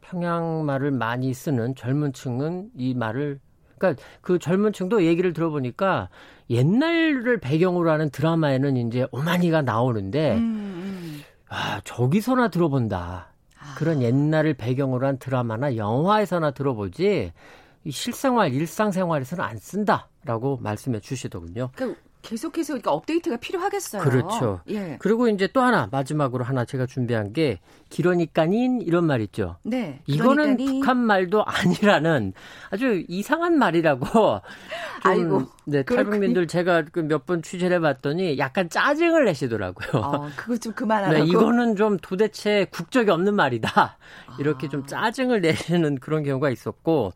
평양 0.00 0.64
말을 0.64 0.92
많이 0.92 1.34
쓰는 1.34 1.74
젊은 1.74 2.14
층은 2.14 2.70
이 2.76 2.94
말을 2.94 3.38
그러니까 3.76 4.02
그 4.22 4.38
젊은 4.38 4.72
층도 4.72 5.04
얘기를 5.04 5.34
들어보니까 5.34 6.08
옛날을 6.48 7.38
배경으로 7.40 7.90
하는 7.90 8.08
드라마에는 8.10 8.76
이제 8.78 9.06
오마니가 9.12 9.60
나오는데 9.62 10.36
음, 10.36 10.38
음. 10.38 11.20
아 11.50 11.80
저기서나 11.84 12.48
들어본다 12.48 13.34
아. 13.68 13.74
그런 13.74 14.02
옛날을 14.02 14.54
배경으로 14.54 15.06
한 15.06 15.18
드라마나 15.18 15.76
영화에서나 15.76 16.52
들어보지 16.52 17.32
실생활 17.88 18.52
일상생활에서는 18.52 19.44
안 19.44 19.56
쓴다라고 19.58 20.58
말씀해 20.60 21.00
주시더군요. 21.00 21.70
그러니까 21.74 22.00
계속해서 22.28 22.74
그러니까 22.74 22.92
업데이트가 22.92 23.38
필요하겠어요. 23.38 24.02
그렇죠. 24.02 24.60
예. 24.68 24.98
그리고 25.00 25.28
이제 25.28 25.48
또 25.50 25.62
하나 25.62 25.88
마지막으로 25.90 26.44
하나 26.44 26.66
제가 26.66 26.84
준비한 26.84 27.32
게 27.32 27.58
기러니까닌 27.88 28.82
이런 28.82 29.06
말 29.06 29.22
있죠. 29.22 29.56
네. 29.62 30.00
이거는 30.04 30.56
그러니까니... 30.56 30.80
북한 30.80 30.98
말도 30.98 31.42
아니라는 31.46 32.34
아주 32.70 33.02
이상한 33.08 33.56
말이라고 33.58 34.04
좀 35.02 35.10
아이고, 35.10 35.46
네, 35.64 35.82
탈북민들 35.84 36.48
제가 36.48 36.82
그몇번 36.82 37.40
취재를 37.40 37.76
해봤더니 37.76 38.36
약간 38.36 38.68
짜증을 38.68 39.24
내시더라고요. 39.24 40.02
어, 40.02 40.28
그거 40.36 40.58
좀 40.58 40.74
그만하라고. 40.74 41.24
네, 41.24 41.30
이거는 41.30 41.76
좀 41.76 41.96
도대체 41.96 42.66
국적이 42.70 43.10
없는 43.10 43.34
말이다. 43.34 43.96
이렇게 44.38 44.66
아. 44.66 44.70
좀 44.70 44.84
짜증을 44.84 45.40
내시는 45.40 45.98
그런 45.98 46.24
경우가 46.24 46.50
있었고 46.50 47.12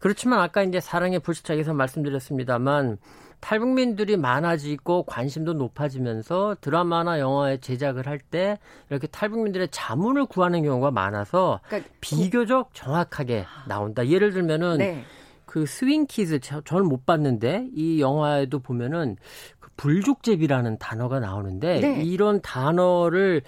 그렇지만 0.00 0.40
아까 0.40 0.62
이제 0.62 0.80
사랑의 0.80 1.20
불시착에서 1.20 1.72
말씀드렸습니다만 1.72 2.98
탈북민들이 3.40 4.16
많아지고 4.16 5.04
관심도 5.04 5.54
높아지면서 5.54 6.56
드라마나 6.60 7.18
영화에 7.18 7.58
제작을 7.58 8.06
할 8.06 8.20
때 8.30 8.58
이렇게 8.90 9.06
탈북민들의 9.06 9.68
자문을 9.70 10.26
구하는 10.26 10.62
경우가 10.62 10.90
많아서 10.90 11.60
그러니까 11.66 11.90
비교적 12.00 12.70
정확하게 12.74 13.46
나온다. 13.66 14.06
예를 14.06 14.32
들면은 14.32 14.78
네. 14.78 15.04
그 15.46 15.66
스윙 15.66 16.06
키즈 16.06 16.38
저는 16.38 16.86
못 16.86 17.06
봤는데 17.06 17.68
이 17.74 18.00
영화에도 18.00 18.58
보면은 18.60 19.16
그 19.58 19.70
불족제비라는 19.76 20.78
단어가 20.78 21.18
나오는데 21.18 21.80
네. 21.80 22.02
이런 22.04 22.40
단어를 22.42 23.42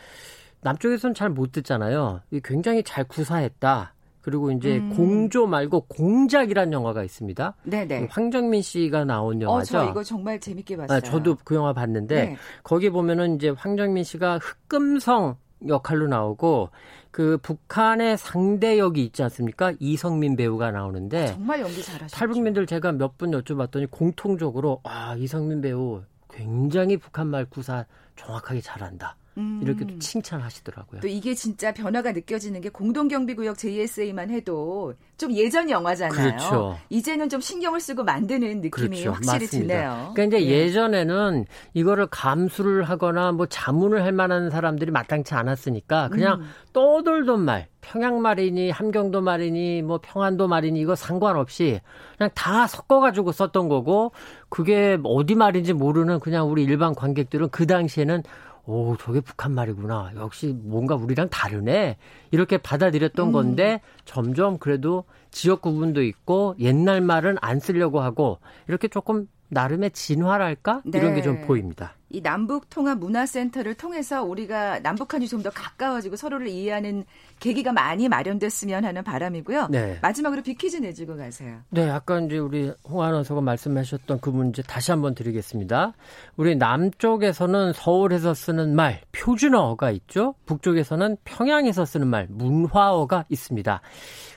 남쪽에서는 0.62 1.14
잘 1.14 1.28
못 1.28 1.52
듣잖아요. 1.52 2.22
굉장히 2.42 2.82
잘 2.82 3.04
구사했다. 3.04 3.94
그리고 4.22 4.50
이제 4.52 4.78
음. 4.78 4.94
공조 4.96 5.46
말고 5.46 5.82
공작이라는 5.88 6.72
영화가 6.72 7.02
있습니다. 7.04 7.54
네네. 7.64 8.00
그 8.00 8.06
황정민 8.10 8.62
씨가 8.62 9.04
나온 9.04 9.38
어, 9.38 9.46
영화죠. 9.46 9.78
어, 9.78 9.84
저 9.84 9.90
이거 9.90 10.02
정말 10.04 10.40
재밌게 10.40 10.76
봤어요. 10.76 10.96
아, 10.96 11.00
저도 11.00 11.36
그 11.44 11.54
영화 11.54 11.72
봤는데 11.72 12.14
네. 12.14 12.36
거기 12.62 12.88
보면은 12.90 13.34
이제 13.36 13.50
황정민 13.50 14.04
씨가 14.04 14.38
흑금성 14.38 15.36
역할로 15.68 16.06
나오고 16.08 16.70
그 17.10 17.36
북한의 17.42 18.16
상대 18.16 18.78
역이 18.78 19.04
있지 19.04 19.22
않습니까? 19.24 19.72
이성민 19.78 20.34
배우가 20.36 20.70
나오는데 20.70 21.24
아, 21.24 21.26
정말 21.26 21.60
연기 21.60 21.82
잘하시죠. 21.82 22.16
탈북민들 22.16 22.66
제가 22.66 22.92
몇 22.92 23.18
분 23.18 23.30
여쭤봤더니 23.32 23.90
공통적으로 23.90 24.80
아 24.84 25.14
이성민 25.16 25.60
배우 25.60 26.02
굉장히 26.32 26.96
북한 26.96 27.26
말 27.26 27.44
구사 27.44 27.84
정확하게 28.16 28.60
잘한다. 28.62 29.16
음. 29.38 29.60
이렇게 29.62 29.86
또 29.86 29.98
칭찬하시더라고요. 29.98 31.00
또 31.00 31.08
이게 31.08 31.34
진짜 31.34 31.72
변화가 31.72 32.12
느껴지는 32.12 32.60
게 32.60 32.68
공동경비구역 32.68 33.56
JSA만 33.56 34.30
해도 34.30 34.94
좀 35.16 35.32
예전 35.32 35.70
영화잖아요. 35.70 36.12
그렇죠. 36.12 36.78
이제는 36.90 37.28
좀 37.28 37.40
신경을 37.40 37.80
쓰고 37.80 38.04
만드는 38.04 38.60
느낌이 38.60 38.70
그렇죠. 38.70 39.12
확실히 39.12 39.38
맞습니다. 39.44 39.74
드네요. 39.74 40.12
그러니까 40.14 40.38
이제 40.38 40.46
예. 40.48 40.58
예전에는 40.62 41.46
이거를 41.74 42.08
감수를 42.08 42.84
하거나 42.84 43.32
뭐 43.32 43.46
자문을 43.46 44.02
할 44.02 44.12
만한 44.12 44.50
사람들이 44.50 44.90
마땅치 44.90 45.34
않았으니까 45.34 46.08
그냥 46.08 46.40
음. 46.40 46.46
떠돌던 46.72 47.40
말, 47.44 47.68
평양 47.80 48.20
말이니 48.20 48.70
함경도 48.70 49.22
말이니 49.22 49.82
뭐 49.82 50.00
평안도 50.02 50.48
말이니 50.48 50.80
이거 50.80 50.94
상관없이 50.94 51.80
그냥 52.18 52.30
다 52.34 52.66
섞어가지고 52.66 53.32
썼던 53.32 53.68
거고 53.68 54.12
그게 54.48 54.98
어디 55.04 55.34
말인지 55.34 55.72
모르는 55.72 56.20
그냥 56.20 56.50
우리 56.50 56.64
일반 56.64 56.94
관객들은 56.94 57.48
그 57.50 57.66
당시에는 57.66 58.22
오, 58.66 58.96
저게 58.96 59.20
북한 59.20 59.52
말이구나. 59.52 60.12
역시 60.16 60.56
뭔가 60.62 60.94
우리랑 60.94 61.28
다르네. 61.30 61.96
이렇게 62.30 62.58
받아들였던 62.58 63.28
음. 63.28 63.32
건데 63.32 63.80
점점 64.04 64.58
그래도 64.58 65.04
지역 65.30 65.62
구분도 65.62 66.02
있고 66.04 66.54
옛날 66.60 67.00
말은 67.00 67.36
안 67.40 67.58
쓰려고 67.58 68.00
하고 68.00 68.38
이렇게 68.68 68.86
조금 68.88 69.26
나름의 69.48 69.90
진화랄까? 69.90 70.82
네. 70.84 70.98
이런 70.98 71.14
게 71.14 71.22
좀 71.22 71.40
보입니다. 71.42 71.94
이 72.12 72.22
남북 72.22 72.70
통합 72.70 72.98
문화센터를 72.98 73.74
통해서 73.74 74.22
우리가 74.22 74.80
남북한이 74.80 75.28
좀 75.28 75.42
더 75.42 75.50
가까워지고 75.50 76.16
서로를 76.16 76.46
이해하는 76.46 77.04
계기가 77.40 77.72
많이 77.72 78.08
마련됐으면 78.08 78.84
하는 78.84 79.02
바람이고요. 79.02 79.68
네. 79.70 79.98
마지막으로 80.00 80.42
비키즈 80.42 80.76
내주고 80.76 81.16
가세요. 81.16 81.58
네, 81.70 81.90
아까 81.90 82.20
이제 82.20 82.38
우리 82.38 82.72
홍 82.84 83.02
아나운서가 83.02 83.40
말씀하셨던 83.40 84.20
그 84.20 84.30
문제 84.30 84.62
다시 84.62 84.92
한번 84.92 85.14
드리겠습니다. 85.16 85.94
우리 86.36 86.54
남쪽에서는 86.54 87.72
서울에서 87.72 88.34
쓰는 88.34 88.76
말 88.76 89.00
표준어가 89.10 89.90
있죠. 89.90 90.34
북쪽에서는 90.46 91.16
평양에서 91.24 91.84
쓰는 91.84 92.06
말 92.06 92.28
문화어가 92.30 93.24
있습니다. 93.28 93.80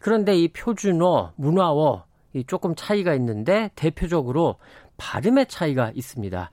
그런데 0.02 0.36
이 0.36 0.48
표준어, 0.48 1.34
문화어 1.36 2.06
이 2.34 2.44
조금 2.46 2.74
차이가 2.76 3.14
있는데 3.14 3.70
대표적으로 3.76 4.56
발음의 4.98 5.46
차이가 5.48 5.92
있습니다. 5.94 6.52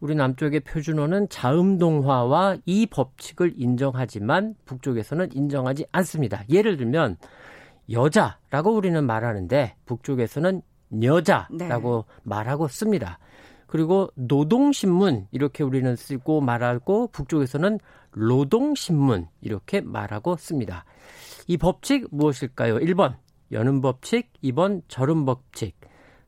우리 0.00 0.14
남쪽의 0.14 0.60
표준어는 0.60 1.28
자음동화와 1.28 2.58
이 2.66 2.86
법칙을 2.86 3.54
인정하지만 3.56 4.54
북쪽에서는 4.64 5.30
인정하지 5.32 5.86
않습니다. 5.92 6.44
예를 6.48 6.76
들면 6.76 7.16
여자라고 7.90 8.74
우리는 8.74 9.04
말하는데 9.04 9.74
북쪽에서는 9.86 10.62
여자라고 11.02 12.04
네. 12.08 12.20
말하고 12.22 12.68
씁니다. 12.68 13.18
그리고 13.66 14.10
노동신문 14.14 15.28
이렇게 15.30 15.62
우리는 15.62 15.94
쓰고 15.94 16.40
말하고 16.40 17.08
북쪽에서는 17.08 17.78
노동신문 18.14 19.28
이렇게 19.42 19.80
말하고 19.80 20.36
씁니다. 20.36 20.84
이 21.46 21.56
법칙 21.56 22.08
무엇일까요? 22.10 22.78
1번 22.78 23.16
여는 23.52 23.80
법칙, 23.80 24.32
2번 24.42 24.82
절음 24.88 25.24
법칙, 25.24 25.78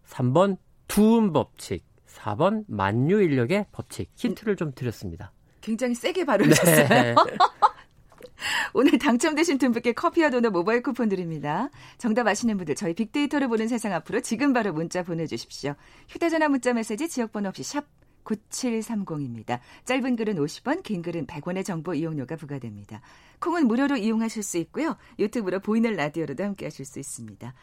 3번 0.06 0.56
두음 0.88 1.33
법칙, 1.33 1.85
4번 2.20 2.64
만유 2.68 3.22
인력의 3.22 3.66
법칙. 3.72 4.11
힌트를 4.14 4.56
좀 4.56 4.72
드렸습니다. 4.74 5.33
굉장히 5.61 5.94
세게 5.94 6.24
발음하셨어요. 6.24 6.88
네. 6.88 7.14
오늘 8.72 8.98
당첨되신 8.98 9.59
두 9.59 9.70
분께 9.70 9.92
커피와 9.92 10.30
도넛 10.30 10.52
모바일 10.52 10.83
쿠폰 10.83 11.09
드립니다. 11.09 11.68
정답 11.98 12.26
아시는 12.26 12.56
분들 12.56 12.74
저희 12.74 12.94
빅데이터를 12.94 13.48
보는 13.48 13.68
세상 13.68 13.92
앞으로 13.92 14.20
지금 14.20 14.52
바로 14.52 14.72
문자 14.72 15.02
보내주십시오. 15.02 15.74
휴대전화 16.09 16.48
문자 16.48 16.72
메시지 16.72 17.09
지역번호 17.09 17.48
없이 17.48 17.62
샵 17.62 17.85
9730입니다. 18.24 19.61
짧은 19.85 20.16
글은 20.16 20.37
50원, 20.37 20.83
긴 20.83 21.02
글은 21.02 21.26
100원의 21.26 21.64
정보 21.64 21.94
이용료가 21.94 22.37
부과됩니다. 22.37 23.00
콩은 23.40 23.66
무료로 23.66 23.96
이용하실 23.96 24.42
수 24.42 24.59
있고요. 24.59 24.96
유튜브로 25.18 25.61
보이는 25.61 25.92
라디오로도 25.92 26.44
함께 26.44 26.66
하실 26.66 26.85
수 26.85 26.98
있습니다. 26.98 27.54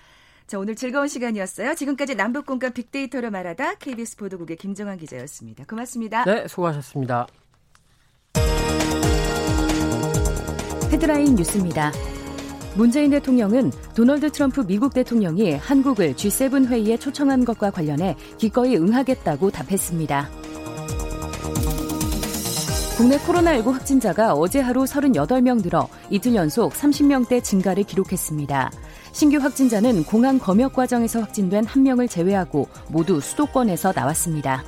자, 0.48 0.58
오늘 0.58 0.76
즐거운 0.76 1.10
시간이었어요. 1.10 1.76
지금까지 1.76 2.16
남북공간 2.16 2.72
빅데이터로 2.72 3.30
말하다 3.32 3.76
KBS 3.76 4.16
보도국의 4.16 4.56
김정환 4.56 4.98
기자였습니다. 4.98 5.66
고맙습니다. 5.66 6.24
네, 6.24 6.48
수고하셨습니다. 6.48 7.28
헤드라인 10.90 11.36
뉴스입니다. 11.36 11.92
문재인 12.78 13.12
대통령은 13.12 13.72
도널드 13.94 14.32
트럼프 14.32 14.66
미국 14.66 14.94
대통령이 14.94 15.56
한국을 15.56 16.14
G7 16.14 16.68
회의에 16.68 16.96
초청한 16.96 17.44
것과 17.44 17.72
관련해 17.72 18.16
기꺼이 18.38 18.78
응하겠다고 18.78 19.52
답했습니다. 19.52 20.30
국내 22.96 23.18
코로나19 23.18 23.74
확진자가 23.74 24.34
어제 24.34 24.62
하루 24.62 24.86
38명 24.86 25.62
늘어 25.62 25.90
이틀 26.10 26.36
연속 26.36 26.72
30명대 26.72 27.44
증가를 27.44 27.84
기록했습니다. 27.84 28.72
신규 29.18 29.40
확진자는 29.40 30.04
공항 30.04 30.38
검역 30.38 30.74
과정에서 30.74 31.22
확진된 31.22 31.66
한 31.66 31.82
명을 31.82 32.08
제외하고 32.08 32.68
모두 32.88 33.20
수도권에서 33.20 33.92
나왔습니다. 33.96 34.64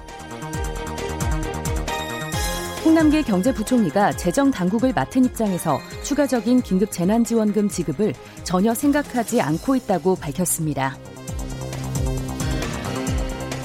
홍남기 2.84 3.22
경제부총리가 3.22 4.14
재정 4.14 4.50
당국을 4.50 4.92
맡은 4.92 5.24
입장에서 5.24 5.78
추가적인 6.02 6.64
긴급 6.64 6.92
재난지원금 6.92 7.70
지급을 7.70 8.16
전혀 8.44 8.74
생각하지 8.74 9.40
않고 9.40 9.76
있다고 9.76 10.16
밝혔습니다. 10.16 10.98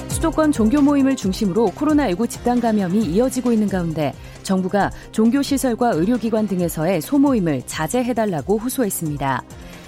수도권 0.09 0.51
종교 0.51 0.83
모임을 0.83 1.15
중심으로 1.15 1.69
코로나19 1.69 2.29
집단 2.29 2.61
감염이 2.61 3.05
이어지고 3.05 3.51
있는 3.51 3.67
가운데 3.67 4.13
정부가 4.43 4.91
종교시설과 5.11 5.93
의료기관 5.93 6.47
등에서의 6.47 7.01
소모임을 7.01 7.63
자제해달라고 7.65 8.59
호소했습니다. 8.59 9.43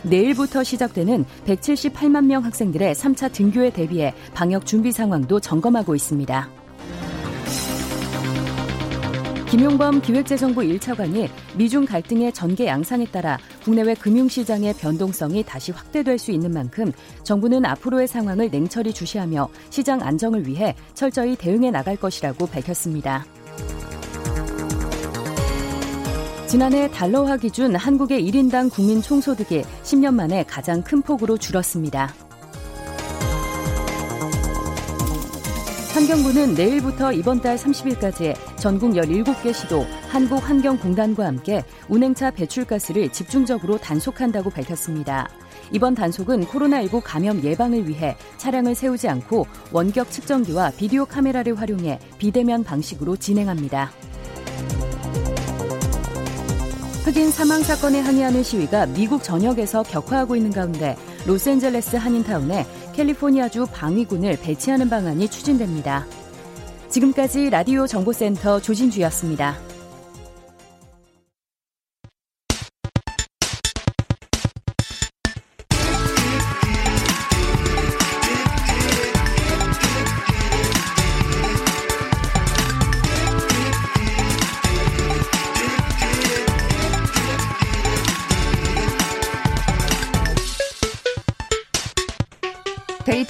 내일부터 0.09 0.63
시작되는 0.63 1.25
178만 1.45 2.25
명 2.25 2.43
학생들의 2.43 2.95
3차 2.95 3.31
등교에 3.31 3.69
대비해 3.69 4.13
방역 4.33 4.65
준비 4.65 4.91
상황도 4.91 5.39
점검하고 5.39 5.95
있습니다. 5.95 6.49
김용범 9.49 10.01
기획재정부 10.01 10.61
1차관이 10.61 11.29
미중 11.55 11.85
갈등의 11.85 12.33
전개 12.33 12.65
양상에 12.65 13.05
따라 13.05 13.37
국내외 13.63 13.93
금융시장의 13.93 14.73
변동성이 14.73 15.41
다시 15.41 15.71
확대될 15.71 16.17
수 16.17 16.31
있는 16.31 16.51
만큼 16.51 16.91
정부는 17.23 17.65
앞으로의 17.65 18.09
상황을 18.09 18.49
냉철히 18.49 18.91
주시하며 18.93 19.47
시장 19.69 20.01
안정을 20.01 20.47
위해 20.47 20.75
철저히 20.93 21.37
대응해 21.37 21.71
나갈 21.71 21.95
것이라고 21.95 22.45
밝혔습니다. 22.47 23.25
지난해 26.47 26.89
달러화 26.89 27.35
기준 27.35 27.75
한국의 27.75 28.25
1인당 28.25 28.71
국민 28.71 29.01
총소득이 29.01 29.63
10년 29.83 30.13
만에 30.13 30.43
가장 30.43 30.81
큰 30.81 31.01
폭으로 31.01 31.37
줄었습니다. 31.37 32.13
환경부는 35.93 36.53
내일부터 36.53 37.11
이번 37.11 37.41
달 37.41 37.57
30일까지 37.57 38.33
전국 38.55 38.91
17개 38.91 39.53
시도 39.53 39.85
한국환경공단과 40.07 41.25
함께 41.25 41.63
운행차 41.89 42.31
배출가스를 42.31 43.09
집중적으로 43.09 43.77
단속한다고 43.77 44.49
밝혔습니다. 44.49 45.27
이번 45.73 45.95
단속은 45.95 46.45
코로나19 46.45 47.01
감염 47.03 47.43
예방을 47.43 47.89
위해 47.89 48.15
차량을 48.37 48.73
세우지 48.73 49.09
않고 49.09 49.47
원격 49.73 50.11
측정기와 50.11 50.71
비디오 50.77 51.05
카메라를 51.05 51.59
활용해 51.59 51.99
비대면 52.17 52.63
방식으로 52.63 53.17
진행합니다. 53.17 53.91
흑인 57.07 57.31
사망 57.31 57.63
사건에 57.63 58.01
항의하는 58.01 58.43
시위가 58.43 58.87
미국 58.87 59.23
전역에서 59.23 59.81
격화하고 59.83 60.35
있는 60.35 60.51
가운데 60.51 60.97
로스앤젤레스 61.25 61.95
한인타운에 61.95 62.65
캘리포니아주 62.91 63.67
방위군을 63.71 64.37
배치하는 64.41 64.89
방안이 64.89 65.29
추진됩니다. 65.29 66.05
지금까지 66.89 67.49
라디오 67.49 67.87
정보센터 67.87 68.59
조진주였습니다. 68.59 69.55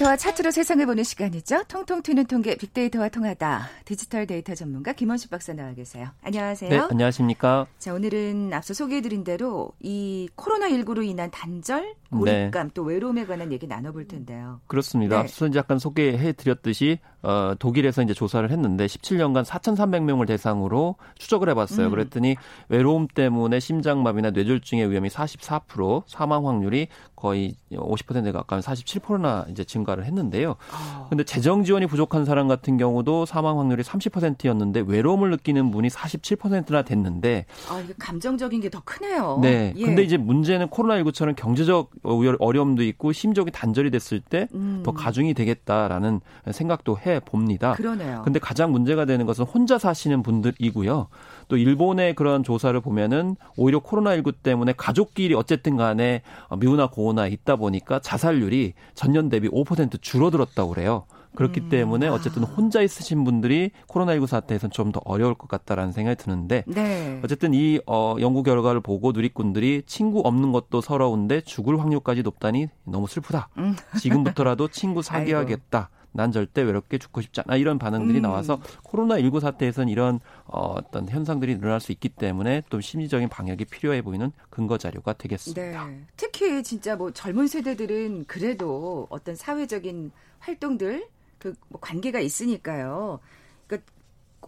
데이터와 0.07 0.15
차트로 0.15 0.51
세상을 0.51 0.85
보는 0.85 1.03
시간이죠. 1.03 1.65
통통 1.67 2.01
튀는 2.01 2.27
통계 2.27 2.55
빅데이터와 2.55 3.09
통하다. 3.09 3.69
디지털 3.83 4.25
데이터 4.25 4.55
전문가 4.55 4.93
김원식 4.93 5.29
박사 5.29 5.53
나와 5.53 5.73
계세요. 5.73 6.07
안녕하세요. 6.23 6.69
네, 6.69 6.77
안녕하십니까. 6.77 7.67
자, 7.77 7.93
오늘은 7.93 8.53
앞서 8.53 8.73
소개해드린 8.73 9.25
대로 9.25 9.73
이 9.81 10.29
코로나19로 10.37 11.05
인한 11.05 11.29
단절, 11.29 11.93
고립감, 12.11 12.67
네. 12.67 12.71
또 12.73 12.83
외로움에 12.83 13.25
관한 13.25 13.51
얘기 13.51 13.67
나눠볼 13.67 14.07
텐데요. 14.07 14.61
그렇습니다. 14.67 15.15
네. 15.15 15.21
앞서 15.21 15.47
이제 15.47 15.57
약간 15.59 15.79
소개해드렸듯이 15.79 16.99
어, 17.23 17.55
독일에서 17.57 18.03
이제 18.03 18.13
조사를 18.13 18.49
했는데 18.51 18.85
17년간 18.85 19.43
4,300명을 19.43 20.27
대상으로 20.27 20.95
추적을 21.17 21.49
해봤어요. 21.49 21.87
음. 21.87 21.91
그랬더니 21.91 22.35
외로움 22.69 23.07
때문에 23.07 23.59
심장마비나 23.59 24.29
뇌졸중의 24.31 24.89
위험이 24.91 25.09
44%, 25.09 26.03
사망 26.07 26.47
확률이 26.47 26.87
거의 27.15 27.55
50%에 27.71 28.31
가까운 28.31 28.61
47%나 28.61 29.45
이제 29.49 29.63
증가를 29.63 30.05
했는데요. 30.05 30.51
어. 30.51 31.07
근데 31.09 31.23
재정 31.23 31.63
지원이 31.63 31.87
부족한 31.87 32.25
사람 32.25 32.47
같은 32.47 32.77
경우도 32.77 33.25
사망 33.25 33.59
확률이 33.59 33.81
30%였는데 33.81 34.83
외로움을 34.87 35.31
느끼는 35.31 35.71
분이 35.71 35.87
47%나 35.89 36.83
됐는데 36.83 37.45
아, 37.69 37.79
이게 37.79 37.93
감정적인 37.97 38.61
게 38.61 38.67
더 38.69 38.81
크네요. 38.83 39.39
네. 39.41 39.73
예. 39.77 39.85
근데 39.85 40.03
이제 40.03 40.17
문제는 40.17 40.67
코로나19처럼 40.67 41.35
경제적 41.35 41.91
어려움도 42.03 42.83
있고 42.83 43.11
심적이 43.11 43.51
단절이 43.51 43.91
됐을 43.91 44.19
때더 44.19 44.55
음. 44.55 44.83
가중이 44.95 45.33
되겠다라는 45.33 46.21
생각도 46.51 46.97
해 46.99 47.19
봅니다. 47.19 47.73
그러네요. 47.73 48.21
근데 48.23 48.39
가장 48.39 48.71
문제가 48.71 49.05
되는 49.05 49.25
것은 49.25 49.45
혼자 49.45 49.77
사시는 49.77 50.23
분들이고요. 50.23 51.07
또 51.47 51.57
일본의 51.57 52.15
그런 52.15 52.43
조사를 52.43 52.79
보면은 52.81 53.35
오히려 53.55 53.79
코로나19 53.79 54.35
때문에 54.43 54.73
가족끼리 54.75 55.33
어쨌든 55.33 55.77
간에 55.77 56.21
미우나 56.59 56.87
고우나 56.87 57.27
있다 57.27 57.55
보니까 57.55 57.99
자살률이 57.99 58.73
전년 58.93 59.29
대비 59.29 59.49
5% 59.49 60.01
줄어들었다고 60.01 60.69
그래요. 60.69 61.05
그렇기 61.35 61.61
음. 61.61 61.69
때문에 61.69 62.07
어쨌든 62.07 62.43
혼자 62.43 62.81
있으신 62.81 63.23
분들이 63.23 63.71
코로나19 63.87 64.27
사태에서는 64.27 64.71
좀더 64.71 65.01
어려울 65.05 65.35
것 65.35 65.47
같다라는 65.47 65.91
생각이 65.91 66.21
드는데 66.21 66.63
네. 66.67 67.19
어쨌든 67.23 67.53
이 67.53 67.79
어, 67.85 68.15
연구 68.19 68.43
결과를 68.43 68.81
보고 68.81 69.11
누리꾼들이 69.11 69.83
친구 69.85 70.21
없는 70.21 70.51
것도 70.51 70.81
서러운데 70.81 71.41
죽을 71.41 71.79
확률까지 71.79 72.23
높다니 72.23 72.69
너무 72.83 73.07
슬프다. 73.07 73.49
음. 73.57 73.75
지금부터라도 73.99 74.69
친구 74.69 75.01
사귀어야겠다. 75.01 75.89
난 76.17 76.31
절대 76.31 76.63
외롭게 76.63 76.97
죽고 76.97 77.21
싶지 77.21 77.41
않아 77.41 77.57
이런 77.57 77.77
반응들이 77.77 78.19
음. 78.19 78.23
나와서 78.23 78.59
코로나19 78.85 79.39
사태에서는 79.39 79.87
이런 79.87 80.19
어, 80.45 80.73
어떤 80.75 81.07
현상들이 81.07 81.59
늘어날 81.59 81.79
수 81.79 81.91
있기 81.91 82.09
때문에 82.09 82.63
또 82.69 82.81
심리적인 82.81 83.29
방역이 83.29 83.65
필요해 83.65 84.01
보이는 84.01 84.31
근거 84.49 84.79
자료가 84.79 85.13
되겠습니다. 85.13 85.85
네. 85.85 86.01
특히 86.15 86.63
진짜 86.63 86.95
뭐 86.95 87.11
젊은 87.11 87.45
세대들은 87.45 88.25
그래도 88.25 89.05
어떤 89.11 89.35
사회적인 89.35 90.11
활동들 90.39 91.07
그뭐 91.39 91.79
관계가 91.81 92.19
있으니까요. 92.19 93.19
그러니까 93.67 93.91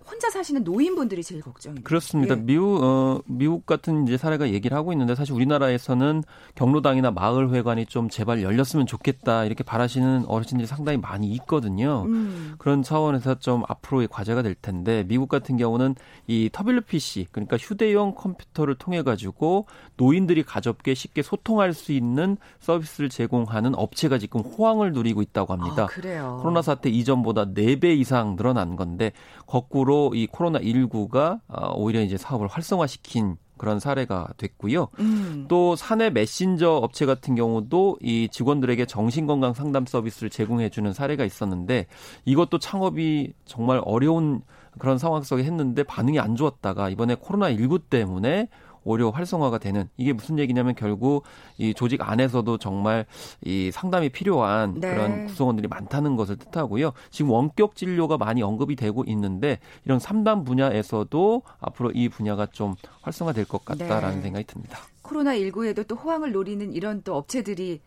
혼자 0.09 0.29
사시는 0.29 0.63
노인분들이 0.63 1.23
제일 1.23 1.41
걱정입니다. 1.41 1.87
그렇습니다. 1.87 2.35
예. 2.35 2.39
미국 2.39 2.83
어, 2.83 3.21
미국 3.25 3.65
같은 3.65 4.07
이제 4.07 4.17
사례가 4.17 4.49
얘기를 4.49 4.75
하고 4.75 4.91
있는데 4.91 5.13
사실 5.13 5.33
우리나라에서는 5.35 6.23
경로당이나 6.55 7.11
마을 7.11 7.51
회관이 7.51 7.85
좀 7.85 8.09
제발 8.09 8.41
열렸으면 8.41 8.87
좋겠다 8.87 9.45
이렇게 9.45 9.63
바라시는 9.63 10.25
어르신들이 10.25 10.65
상당히 10.67 10.97
많이 10.97 11.29
있거든요. 11.33 12.05
음. 12.07 12.55
그런 12.57 12.81
차원에서 12.81 13.35
좀 13.35 13.63
앞으로의 13.67 14.07
과제가 14.07 14.41
될 14.41 14.55
텐데 14.55 15.05
미국 15.07 15.29
같은 15.29 15.57
경우는 15.57 15.95
이 16.27 16.49
WPC 16.57 17.27
그러니까 17.31 17.57
휴대용 17.57 18.15
컴퓨터를 18.15 18.75
통해 18.75 19.03
가지고 19.03 19.67
노인들이 19.97 20.43
가볍게 20.43 20.93
쉽게 20.95 21.21
소통할 21.21 21.73
수 21.73 21.91
있는 21.91 22.37
서비스를 22.59 23.09
제공하는 23.09 23.75
업체가 23.75 24.17
지금 24.17 24.41
호황을 24.41 24.93
누리고 24.93 25.21
있다고 25.21 25.53
합니다. 25.53 25.83
아, 25.83 25.85
그래요. 25.85 26.39
코로나 26.41 26.61
사태 26.61 26.89
이전보다 26.89 27.45
4배 27.45 27.97
이상 27.97 28.35
늘어난 28.35 28.75
건데 28.75 29.11
거꾸로 29.45 29.98
이 30.13 30.27
코로나 30.27 30.59
19가 30.59 31.41
어, 31.47 31.73
오히려 31.75 32.01
이제 32.01 32.17
사업을 32.17 32.47
활성화시킨 32.47 33.37
그런 33.59 33.79
사례가 33.79 34.29
됐고요. 34.37 34.87
음. 34.99 35.45
또 35.49 35.75
사내 35.75 36.09
메신저 36.09 36.71
업체 36.71 37.05
같은 37.05 37.35
경우도 37.35 37.97
이 38.01 38.29
직원들에게 38.31 38.85
정신건강 38.85 39.53
상담 39.53 39.85
서비스를 39.85 40.29
제공해 40.29 40.69
주는 40.69 40.93
사례가 40.93 41.25
있었는데 41.25 41.85
이것도 42.25 42.59
창업이 42.59 43.33
정말 43.45 43.81
어려운 43.83 44.41
그런 44.79 44.97
상황 44.97 45.21
속에 45.23 45.43
했는데 45.43 45.83
반응이 45.83 46.19
안 46.19 46.35
좋았다가 46.35 46.89
이번에 46.89 47.15
코로나 47.15 47.49
19 47.49 47.79
때문에 47.79 48.47
오히려 48.83 49.09
활성화가 49.09 49.57
되는 49.57 49.89
이게 49.97 50.13
무슨 50.13 50.39
얘기냐면 50.39 50.75
결국 50.75 51.23
이 51.57 51.73
조직 51.73 52.01
안에서도 52.01 52.57
정말 52.57 53.05
이 53.43 53.71
상담이 53.71 54.09
필요한 54.09 54.75
네. 54.79 54.89
그런 54.89 55.25
구성원들이 55.27 55.67
많다는 55.67 56.15
것을 56.15 56.37
뜻하고요. 56.37 56.93
지금 57.11 57.31
원격 57.31 57.75
진료가 57.75 58.17
많이 58.17 58.41
언급이 58.41 58.75
되고 58.75 59.03
있는데 59.07 59.59
이런 59.85 59.99
상담 59.99 60.43
분야에서도 60.43 61.41
앞으로 61.59 61.91
이 61.91 62.09
분야가 62.09 62.47
좀 62.47 62.75
활성화될 63.01 63.45
것 63.45 63.65
같다라는 63.65 64.17
네. 64.17 64.21
생각이 64.23 64.45
듭니다. 64.45 64.79
코로나 65.01 65.33
19에도 65.35 65.87
또 65.87 65.95
호황을 65.95 66.31
노리는 66.31 66.71
이런 66.73 67.01
또 67.03 67.15
업체들이 67.15 67.81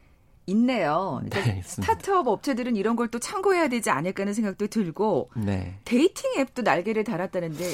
있네요. 0.46 1.20
그러니까 1.24 1.52
네, 1.52 1.62
스타트업 1.64 2.26
업체들은 2.26 2.74
이런 2.74 2.96
걸 2.96 3.06
또 3.12 3.18
참고해야 3.18 3.68
되지 3.68 3.90
않을까 3.90 4.22
하는 4.22 4.32
생각도 4.34 4.66
들고 4.68 5.30
네. 5.36 5.78
dating 5.84 6.32
앱도 6.38 6.62
날개를 6.62 7.04
달았다는데 7.04 7.64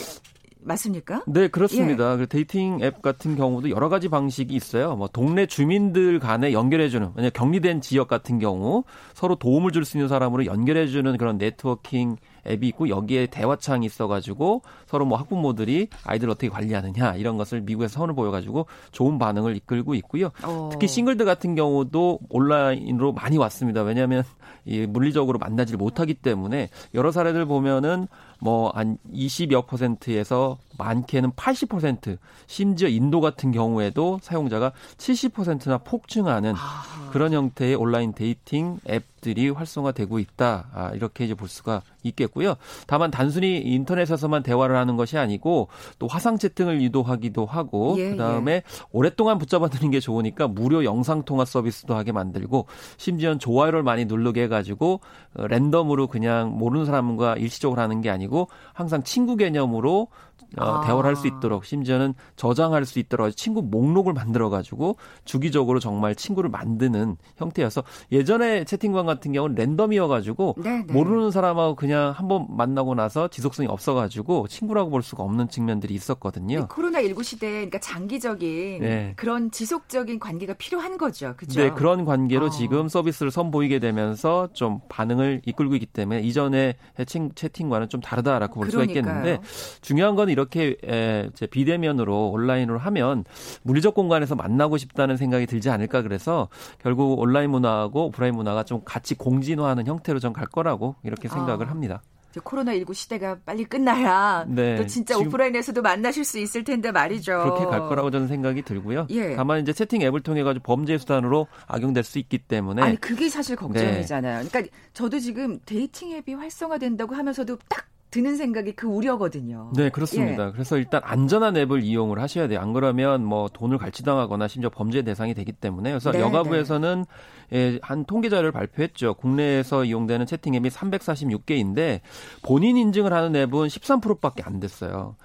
맞습니까? 0.69 1.25
네, 1.27 1.49
그렇습니다. 1.49 2.13
예. 2.13 2.17
그 2.19 2.29
dating 2.29 2.79
앱 2.83 3.03
같은 3.03 3.35
경우도 3.35 3.71
여러 3.71 3.89
가지 3.89 4.09
방식이 4.09 4.55
있어요. 4.55 4.95
뭐 4.95 5.09
동네 5.09 5.47
주민들 5.47 6.21
간에 6.21 6.53
연결해주는, 6.53 7.13
만약 7.17 7.33
격리된 7.33 7.81
지역 7.81 8.07
같은 8.07 8.39
경우 8.39 8.85
서로 9.15 9.35
도움을 9.35 9.73
줄 9.73 9.85
수 9.85 9.97
있는 9.97 10.09
사람으로 10.09 10.45
연결해주는 10.47 11.17
그런 11.17 11.39
네트워킹 11.39 12.17
앱이 12.49 12.69
있고 12.69 12.89
여기에 12.89 13.27
대화창이 13.27 13.85
있어가지고 13.87 14.63
서로 14.87 15.05
뭐 15.05 15.19
학부모들이 15.19 15.89
아이들 16.05 16.31
어떻게 16.31 16.49
관리하느냐 16.49 17.17
이런 17.17 17.37
것을 17.37 17.61
미국에서 17.61 18.01
선을 18.01 18.15
보여가지고 18.15 18.67
좋은 18.93 19.19
반응을 19.19 19.57
이끌고 19.57 19.95
있고요. 19.97 20.31
어. 20.45 20.71
특히 20.73 20.89
싱글들 20.89 21.27
같은 21.27 21.55
경우도 21.55 22.21
온라인으로 22.31 23.13
많이 23.13 23.37
왔습니다. 23.37 23.83
왜냐하면 23.83 24.23
이 24.65 24.87
물리적으로 24.87 25.39
만나지를 25.39 25.79
못하기 25.79 26.15
때문에 26.15 26.69
여러 26.95 27.11
사례들 27.11 27.45
보면은 27.47 28.07
뭐 28.41 28.69
한 28.79 28.99
20여 29.13 29.67
퍼센트에서 29.67 30.59
많게는 30.79 31.33
80% 31.33 32.17
심지어 32.47 32.89
인도 32.89 33.21
같은 33.21 33.53
경우에도 33.53 34.19
사용자가 34.23 34.73
70%나 34.97 35.79
폭증하는 35.79 36.55
아. 36.57 37.11
그런 37.11 37.33
형태의 37.33 37.75
온라인 37.75 38.13
dating 38.13 38.81
앱들이 38.89 39.51
활성화되고 39.51 40.19
있다. 40.19 40.69
아, 40.73 40.91
이렇게 40.95 41.25
이제 41.25 41.35
볼 41.35 41.49
수가 41.49 41.83
있겠고요. 42.03 42.55
다만 42.87 43.11
단순히 43.11 43.59
인터넷에서만 43.59 44.43
대화를 44.43 44.77
하는 44.77 44.97
것이 44.97 45.19
아니고 45.19 45.69
또 45.99 46.07
화상 46.07 46.39
채팅을 46.39 46.81
유도하기도 46.83 47.45
하고 47.45 47.97
예, 47.99 48.11
그다음에 48.11 48.53
예. 48.53 48.63
오랫동안 48.93 49.39
붙잡아 49.39 49.69
두는 49.69 49.91
게 49.91 50.01
좋으니까 50.01 50.49
무료 50.49 50.85
영상 50.85 51.25
통화 51.25 51.45
서비스도 51.45 51.95
하게 51.95 52.13
만들고 52.13 52.67
심지어는 52.97 53.39
좋아요를 53.39 53.83
많이 53.83 54.05
누르게 54.05 54.43
해 54.43 54.49
가지고 54.49 55.01
어, 55.35 55.47
랜덤으로 55.47 56.07
그냥 56.07 56.57
모르는 56.57 56.87
사람과 56.87 57.37
일시적으로 57.37 57.81
하는 57.81 58.01
게 58.01 58.11
아니고 58.11 58.49
항상 58.73 59.03
친구 59.03 59.37
개념으로 59.37 60.09
어, 60.09 60.28
아. 60.57 60.83
대화를 60.87 61.09
할 61.09 61.19
수 61.19 61.27
있도록 61.27 61.65
심지어는 61.65 62.15
저장할 62.37 62.85
수 62.85 62.99
있도록 63.01 63.37
친구 63.37 63.61
목록을 63.61 64.13
만들어 64.13 64.49
가지고 64.51 64.97
주기적으로 65.25 65.81
정말 65.81 66.15
친구를 66.15 66.49
만드는 66.49 67.17
형태여서 67.37 67.83
예전에 68.13 68.65
채팅방 68.65 69.05
같은 69.05 69.33
경우는 69.33 69.57
랜덤이어 69.57 70.07
가지고 70.09 70.55
네, 70.59 70.85
네. 70.87 70.93
모르는 70.93 71.31
사람하고 71.33 71.75
그냥 71.75 72.13
한번 72.15 72.47
만나고 72.51 72.95
나서 72.95 73.29
지속성이 73.29 73.69
없어 73.69 73.95
가지고 73.95 74.47
친구라고 74.49 74.91
볼 74.91 75.03
수가 75.03 75.25
없는 75.25 75.49
측면들이 75.49 75.93
있었거든요. 75.95 76.69
코로나 76.69 77.03
19 77.03 77.23
시대에 77.23 77.51
그러니까 77.51 77.79
장기적인 77.81 78.81
네. 78.81 79.13
그런 79.17 79.51
지속적인 79.51 80.19
관계가 80.21 80.55
필요한 80.55 80.97
거죠. 80.99 81.35
그죠? 81.37 81.61
네, 81.61 81.71
그런 81.71 82.05
관계로 82.05 82.47
어. 82.47 82.51
지금 82.51 82.89
서비스를 82.89 83.31
선보이게 83.33 83.81
되면서 83.81 84.49
좀 84.53 84.81
반응을 84.89 85.43
이끌고 85.45 85.75
있기 85.75 85.87
때문에 85.87 86.21
이전에 86.21 86.77
채팅 86.97 87.31
채팅과는 87.35 87.89
좀 87.89 88.01
다르다라고 88.01 88.55
볼 88.61 88.69
그러니까요. 88.69 88.95
수가 88.95 89.11
있겠는데 89.11 89.49
중요한 89.81 90.15
건 90.15 90.28
이렇게 90.31 90.77
에, 90.85 91.29
비대면으로 91.51 92.31
온라인으로 92.31 92.79
하면 92.79 93.25
물리적 93.63 93.95
공간에서 93.95 94.35
만나고 94.35 94.79
싶다는 94.79 95.17
생각이 95.17 95.47
들지 95.47 95.69
않을까 95.69 96.03
그래서 96.03 96.49
결국 96.81 97.19
온라인 97.19 97.51
문화하고 97.51 98.07
오프라인 98.07 98.35
문화가 98.35 98.63
좀 98.65 98.81
같이 98.85 99.15
공진화하는 99.15 99.87
형태로 99.87 100.21
좀 100.21 100.29
갈 100.39 100.47
거라고 100.47 100.95
이렇게 101.03 101.29
생각을 101.29 101.67
아. 101.67 101.71
합니다. 101.71 102.03
코로나19 102.37 102.95
시대가 102.95 103.39
빨리 103.45 103.65
끝나야 103.65 104.45
네. 104.47 104.77
또 104.77 104.87
진짜 104.87 105.19
오프라인에서도 105.19 105.81
만나실 105.83 106.25
수 106.25 106.39
있을 106.39 106.63
텐데 106.63 106.93
말이죠. 106.93 107.33
그렇게 107.43 107.65
갈 107.65 107.81
거라고 107.81 108.11
저는 108.11 108.29
생각이 108.29 108.63
들고요. 108.63 109.07
예. 109.11 109.35
다만 109.35 109.61
이제 109.61 109.73
채팅 109.73 110.03
앱을 110.03 110.21
통해 110.21 110.43
가지고 110.45 110.63
범죄 110.63 110.97
수단으로 110.99 111.49
악용될 111.67 112.05
수 112.05 112.19
있기 112.21 112.39
때문에 112.39 112.83
아니 112.83 113.01
그게 113.01 113.29
사실 113.29 113.57
걱정이잖아요. 113.57 114.43
네. 114.43 114.49
그러니까 114.49 114.77
저도 114.93 115.19
지금 115.19 115.59
dating 115.65 116.13
앱이 116.13 116.35
활성화된다고 116.35 117.15
하면서도 117.17 117.57
딱 117.69 117.87
드는 118.11 118.37
생각이 118.37 118.73
그 118.73 118.87
우려거든요. 118.87 119.71
네, 119.75 119.91
그렇습니다. 119.91 120.49
예. 120.49 120.53
그래서 120.53 120.79
일단 120.79 121.01
안전한 121.05 121.57
앱을 121.57 121.83
이용을 121.83 122.21
하셔야 122.21 122.49
돼요. 122.49 122.61
안 122.61 122.73
그러면 122.73 123.25
뭐 123.25 123.49
돈을 123.53 123.77
갈취당하거나 123.79 124.49
심지어 124.49 124.71
범죄 124.71 125.03
대상이 125.03 125.35
되기 125.35 125.53
때문에 125.53 125.91
그래서 125.91 126.13
네, 126.13 126.21
여가부에서는 126.21 127.05
네. 127.51 127.59
예, 127.59 127.79
한 127.83 128.05
통계 128.05 128.29
자료를 128.29 128.53
발표했죠. 128.53 129.15
국내에서 129.15 129.85
이용되는 129.85 130.27
채팅 130.27 130.55
앱이 130.55 130.69
346개인데 130.71 132.01
본인 132.43 132.77
인증을 132.77 133.13
하는 133.13 133.37
앱은 133.37 133.69
13%밖에 133.69 134.43
안 134.43 134.61
됐어요. 134.61 135.17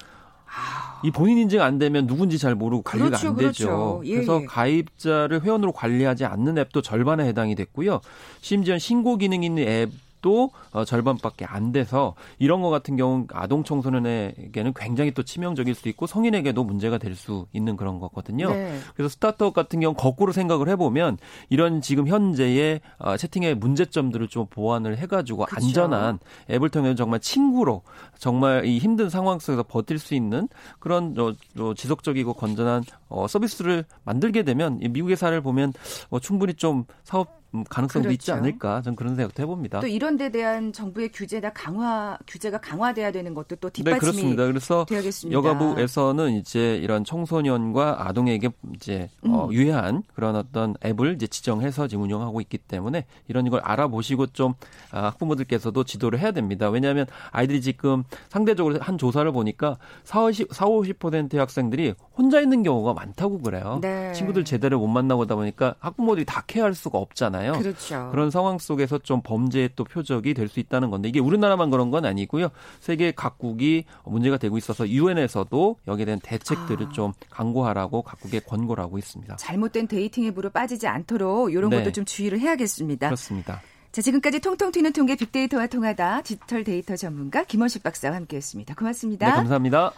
이 1.03 1.11
본인 1.11 1.37
인증 1.37 1.61
안 1.61 1.79
되면 1.79 2.05
누군지 2.07 2.37
잘 2.37 2.55
모르고 2.55 2.83
관리가 2.83 3.09
그렇죠, 3.09 3.27
안 3.29 3.35
되죠. 3.35 3.65
그렇죠. 3.65 4.01
예, 4.05 4.15
그래서 4.15 4.41
예. 4.41 4.45
가입자를 4.45 5.41
회원으로 5.41 5.71
관리하지 5.71 6.25
않는 6.25 6.57
앱도 6.57 6.81
절반에 6.81 7.25
해당이 7.27 7.55
됐고요. 7.55 8.01
심지어 8.41 8.77
신고 8.77 9.17
기능 9.17 9.43
있는 9.43 9.67
앱 9.67 9.89
또 10.23 10.49
어, 10.71 10.85
절반밖에 10.85 11.45
안 11.45 11.71
돼서 11.71 12.15
이런 12.39 12.63
거 12.63 12.69
같은 12.71 12.95
경우 12.95 13.27
아동 13.31 13.63
청소년에게는 13.63 14.73
굉장히 14.75 15.11
또 15.11 15.21
치명적일 15.21 15.75
수 15.75 15.87
있고 15.89 16.07
성인에게도 16.07 16.63
문제가 16.63 16.97
될 16.97 17.13
수 17.13 17.45
있는 17.53 17.75
그런 17.75 17.99
거거든요. 17.99 18.49
네. 18.49 18.79
그래서 18.95 19.09
스타트업 19.09 19.53
같은 19.53 19.79
경우 19.79 19.93
거꾸로 19.93 20.31
생각을 20.31 20.67
해보면 20.69 21.17
이런 21.49 21.81
지금 21.81 22.07
현재의 22.07 22.81
어, 22.97 23.17
채팅의 23.17 23.55
문제점들을 23.55 24.27
좀 24.29 24.47
보완을 24.47 24.97
해가지고 24.97 25.45
그쵸. 25.45 25.57
안전한 25.57 26.19
앱을 26.49 26.69
통해서 26.69 26.95
정말 26.95 27.19
친구로 27.19 27.83
정말 28.17 28.65
이 28.65 28.79
힘든 28.79 29.09
상황 29.09 29.37
속에서 29.37 29.63
버틸 29.63 29.99
수 29.99 30.15
있는 30.15 30.47
그런 30.79 31.13
어, 31.19 31.33
어, 31.61 31.73
지속적이고 31.75 32.33
건전한 32.33 32.83
어, 33.09 33.27
서비스를 33.27 33.85
만들게 34.05 34.43
되면 34.43 34.79
미국의 34.79 35.15
사례를 35.15 35.41
보면 35.41 35.73
어, 36.09 36.19
충분히 36.19 36.53
좀 36.55 36.85
사업 37.03 37.27
음, 37.29 37.42
가능성도 37.69 38.07
그렇죠. 38.07 38.13
있지 38.13 38.31
않을까 38.31 38.81
저는 38.81 38.95
그런 38.95 39.15
생각도 39.15 39.43
해봅니다. 39.43 39.81
또 39.81 39.87
이런 39.87 40.17
데 40.17 40.29
대한 40.29 40.71
정부의 40.73 41.09
규제나 41.11 41.51
강화 41.51 42.17
규제가 42.27 42.59
강화돼야 42.59 43.11
되는 43.11 43.33
것도 43.33 43.57
또 43.57 43.69
뒷받침이 43.69 43.93
네, 43.93 43.99
그렇습니다. 43.99 44.45
그래서 44.45 44.85
되야겠습니다. 44.85 45.37
여가부에서는 45.37 46.31
이제 46.33 46.77
이런 46.77 47.03
청소년과 47.03 48.07
아동에게 48.07 48.49
이제 48.75 49.09
어, 49.23 49.27
음. 49.27 49.33
어, 49.33 49.49
유해한 49.51 50.03
그런 50.15 50.35
어떤 50.35 50.75
앱을 50.85 51.15
이제 51.15 51.27
지정해서 51.27 51.87
지금 51.87 52.03
운영하고 52.03 52.41
있기 52.41 52.57
때문에 52.57 53.05
이런 53.27 53.49
걸 53.49 53.59
알아보시고 53.61 54.27
좀 54.27 54.53
아, 54.91 55.05
학부모들께서도 55.05 55.83
지도를 55.83 56.19
해야 56.19 56.31
됩니다. 56.31 56.69
왜냐하면 56.69 57.05
아이들이 57.31 57.61
지금 57.61 58.03
상대적으로 58.29 58.79
한 58.79 58.97
조사를 58.97 59.31
보니까 59.31 59.77
40, 60.05 60.53
40 60.53 60.93
50%의 60.99 61.39
학생들이 61.39 61.93
혼자 62.15 62.39
있는 62.39 62.63
경우가 62.63 62.93
많다고 62.93 63.41
그래요. 63.41 63.79
네. 63.81 64.13
친구들 64.13 64.45
제대로 64.45 64.79
못 64.79 64.87
만나보다 64.87 65.35
보니까 65.35 65.75
학부모들이 65.79 66.25
다 66.25 66.43
care할 66.47 66.73
수가 66.75 66.99
없잖아요. 66.99 67.53
그렇죠. 67.53 68.09
그런 68.11 68.29
상황 68.29 68.59
속에서 68.59 68.99
좀 68.99 69.21
범죄의 69.23 69.71
또 69.75 69.83
표적이 69.83 70.33
될 70.33 70.47
수 70.53 70.59
있다는 70.59 70.91
건데 70.91 71.09
이게 71.09 71.19
우리나라만 71.19 71.71
그런 71.71 71.89
건 71.89 72.05
아니고요. 72.05 72.49
세계 72.79 73.11
각국이 73.11 73.85
문제가 74.05 74.37
되고 74.37 74.57
있어서 74.57 74.87
유엔에서도 74.87 75.77
여기에 75.87 76.05
대한 76.05 76.19
대책들을 76.21 76.87
아. 76.87 76.89
좀 76.91 77.13
강구하라고 77.31 78.03
각국에 78.03 78.39
권고를 78.41 78.83
하고 78.83 78.99
있습니다. 78.99 79.35
잘못된 79.37 79.87
dating 79.87 80.25
앱으로 80.25 80.51
빠지지 80.51 80.87
않도록 80.87 81.51
이런 81.51 81.71
네. 81.71 81.77
것도 81.79 81.91
좀 81.91 82.05
주의를 82.05 82.39
해야겠습니다. 82.39 83.07
그렇습니다. 83.07 83.61
자, 83.91 84.01
지금까지 84.01 84.39
통통 84.39 84.71
튀는 84.71 84.93
통계 84.93 85.15
빅데이터와 85.15 85.67
통하다 85.67 86.21
디지털 86.21 86.63
데이터 86.63 86.95
전문가 86.95 87.43
김원식 87.43 87.81
박사와 87.83 88.15
함께했습니다. 88.15 88.75
고맙습니다. 88.75 89.25
네, 89.27 89.31
감사합니다. 89.33 89.91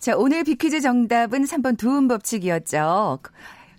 자, 0.00 0.16
오늘 0.16 0.44
빅퀴즈 0.44 0.80
정답은 0.80 1.44
3번 1.44 1.76
두음 1.76 2.08
법칙이었죠. 2.08 3.18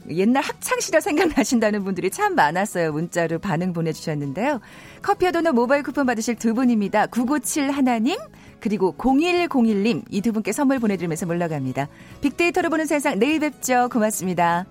옛날 0.09 0.43
학창시절 0.43 1.01
생각나신다는 1.01 1.83
분들이 1.83 2.09
참 2.09 2.35
많았어요. 2.35 2.91
문자로 2.91 3.39
반응 3.39 3.73
보내주셨는데요. 3.73 4.59
커피와 5.01 5.31
도넛 5.31 5.53
모바일 5.53 5.83
쿠폰 5.83 6.05
받으실 6.05 6.35
두 6.35 6.53
분입니다. 6.53 7.07
997 7.07 7.71
하나님 7.71 8.17
그리고 8.59 8.95
0101님 8.97 10.03
이 10.09 10.21
두 10.21 10.31
분께 10.31 10.51
선물 10.51 10.79
보내드리면서 10.79 11.25
물러갑니다. 11.25 11.87
빅데이터로 12.21 12.69
보는 12.69 12.85
세상 12.85 13.17
내일 13.19 13.39
뵙죠. 13.39 13.89
고맙습니다. 13.91 14.65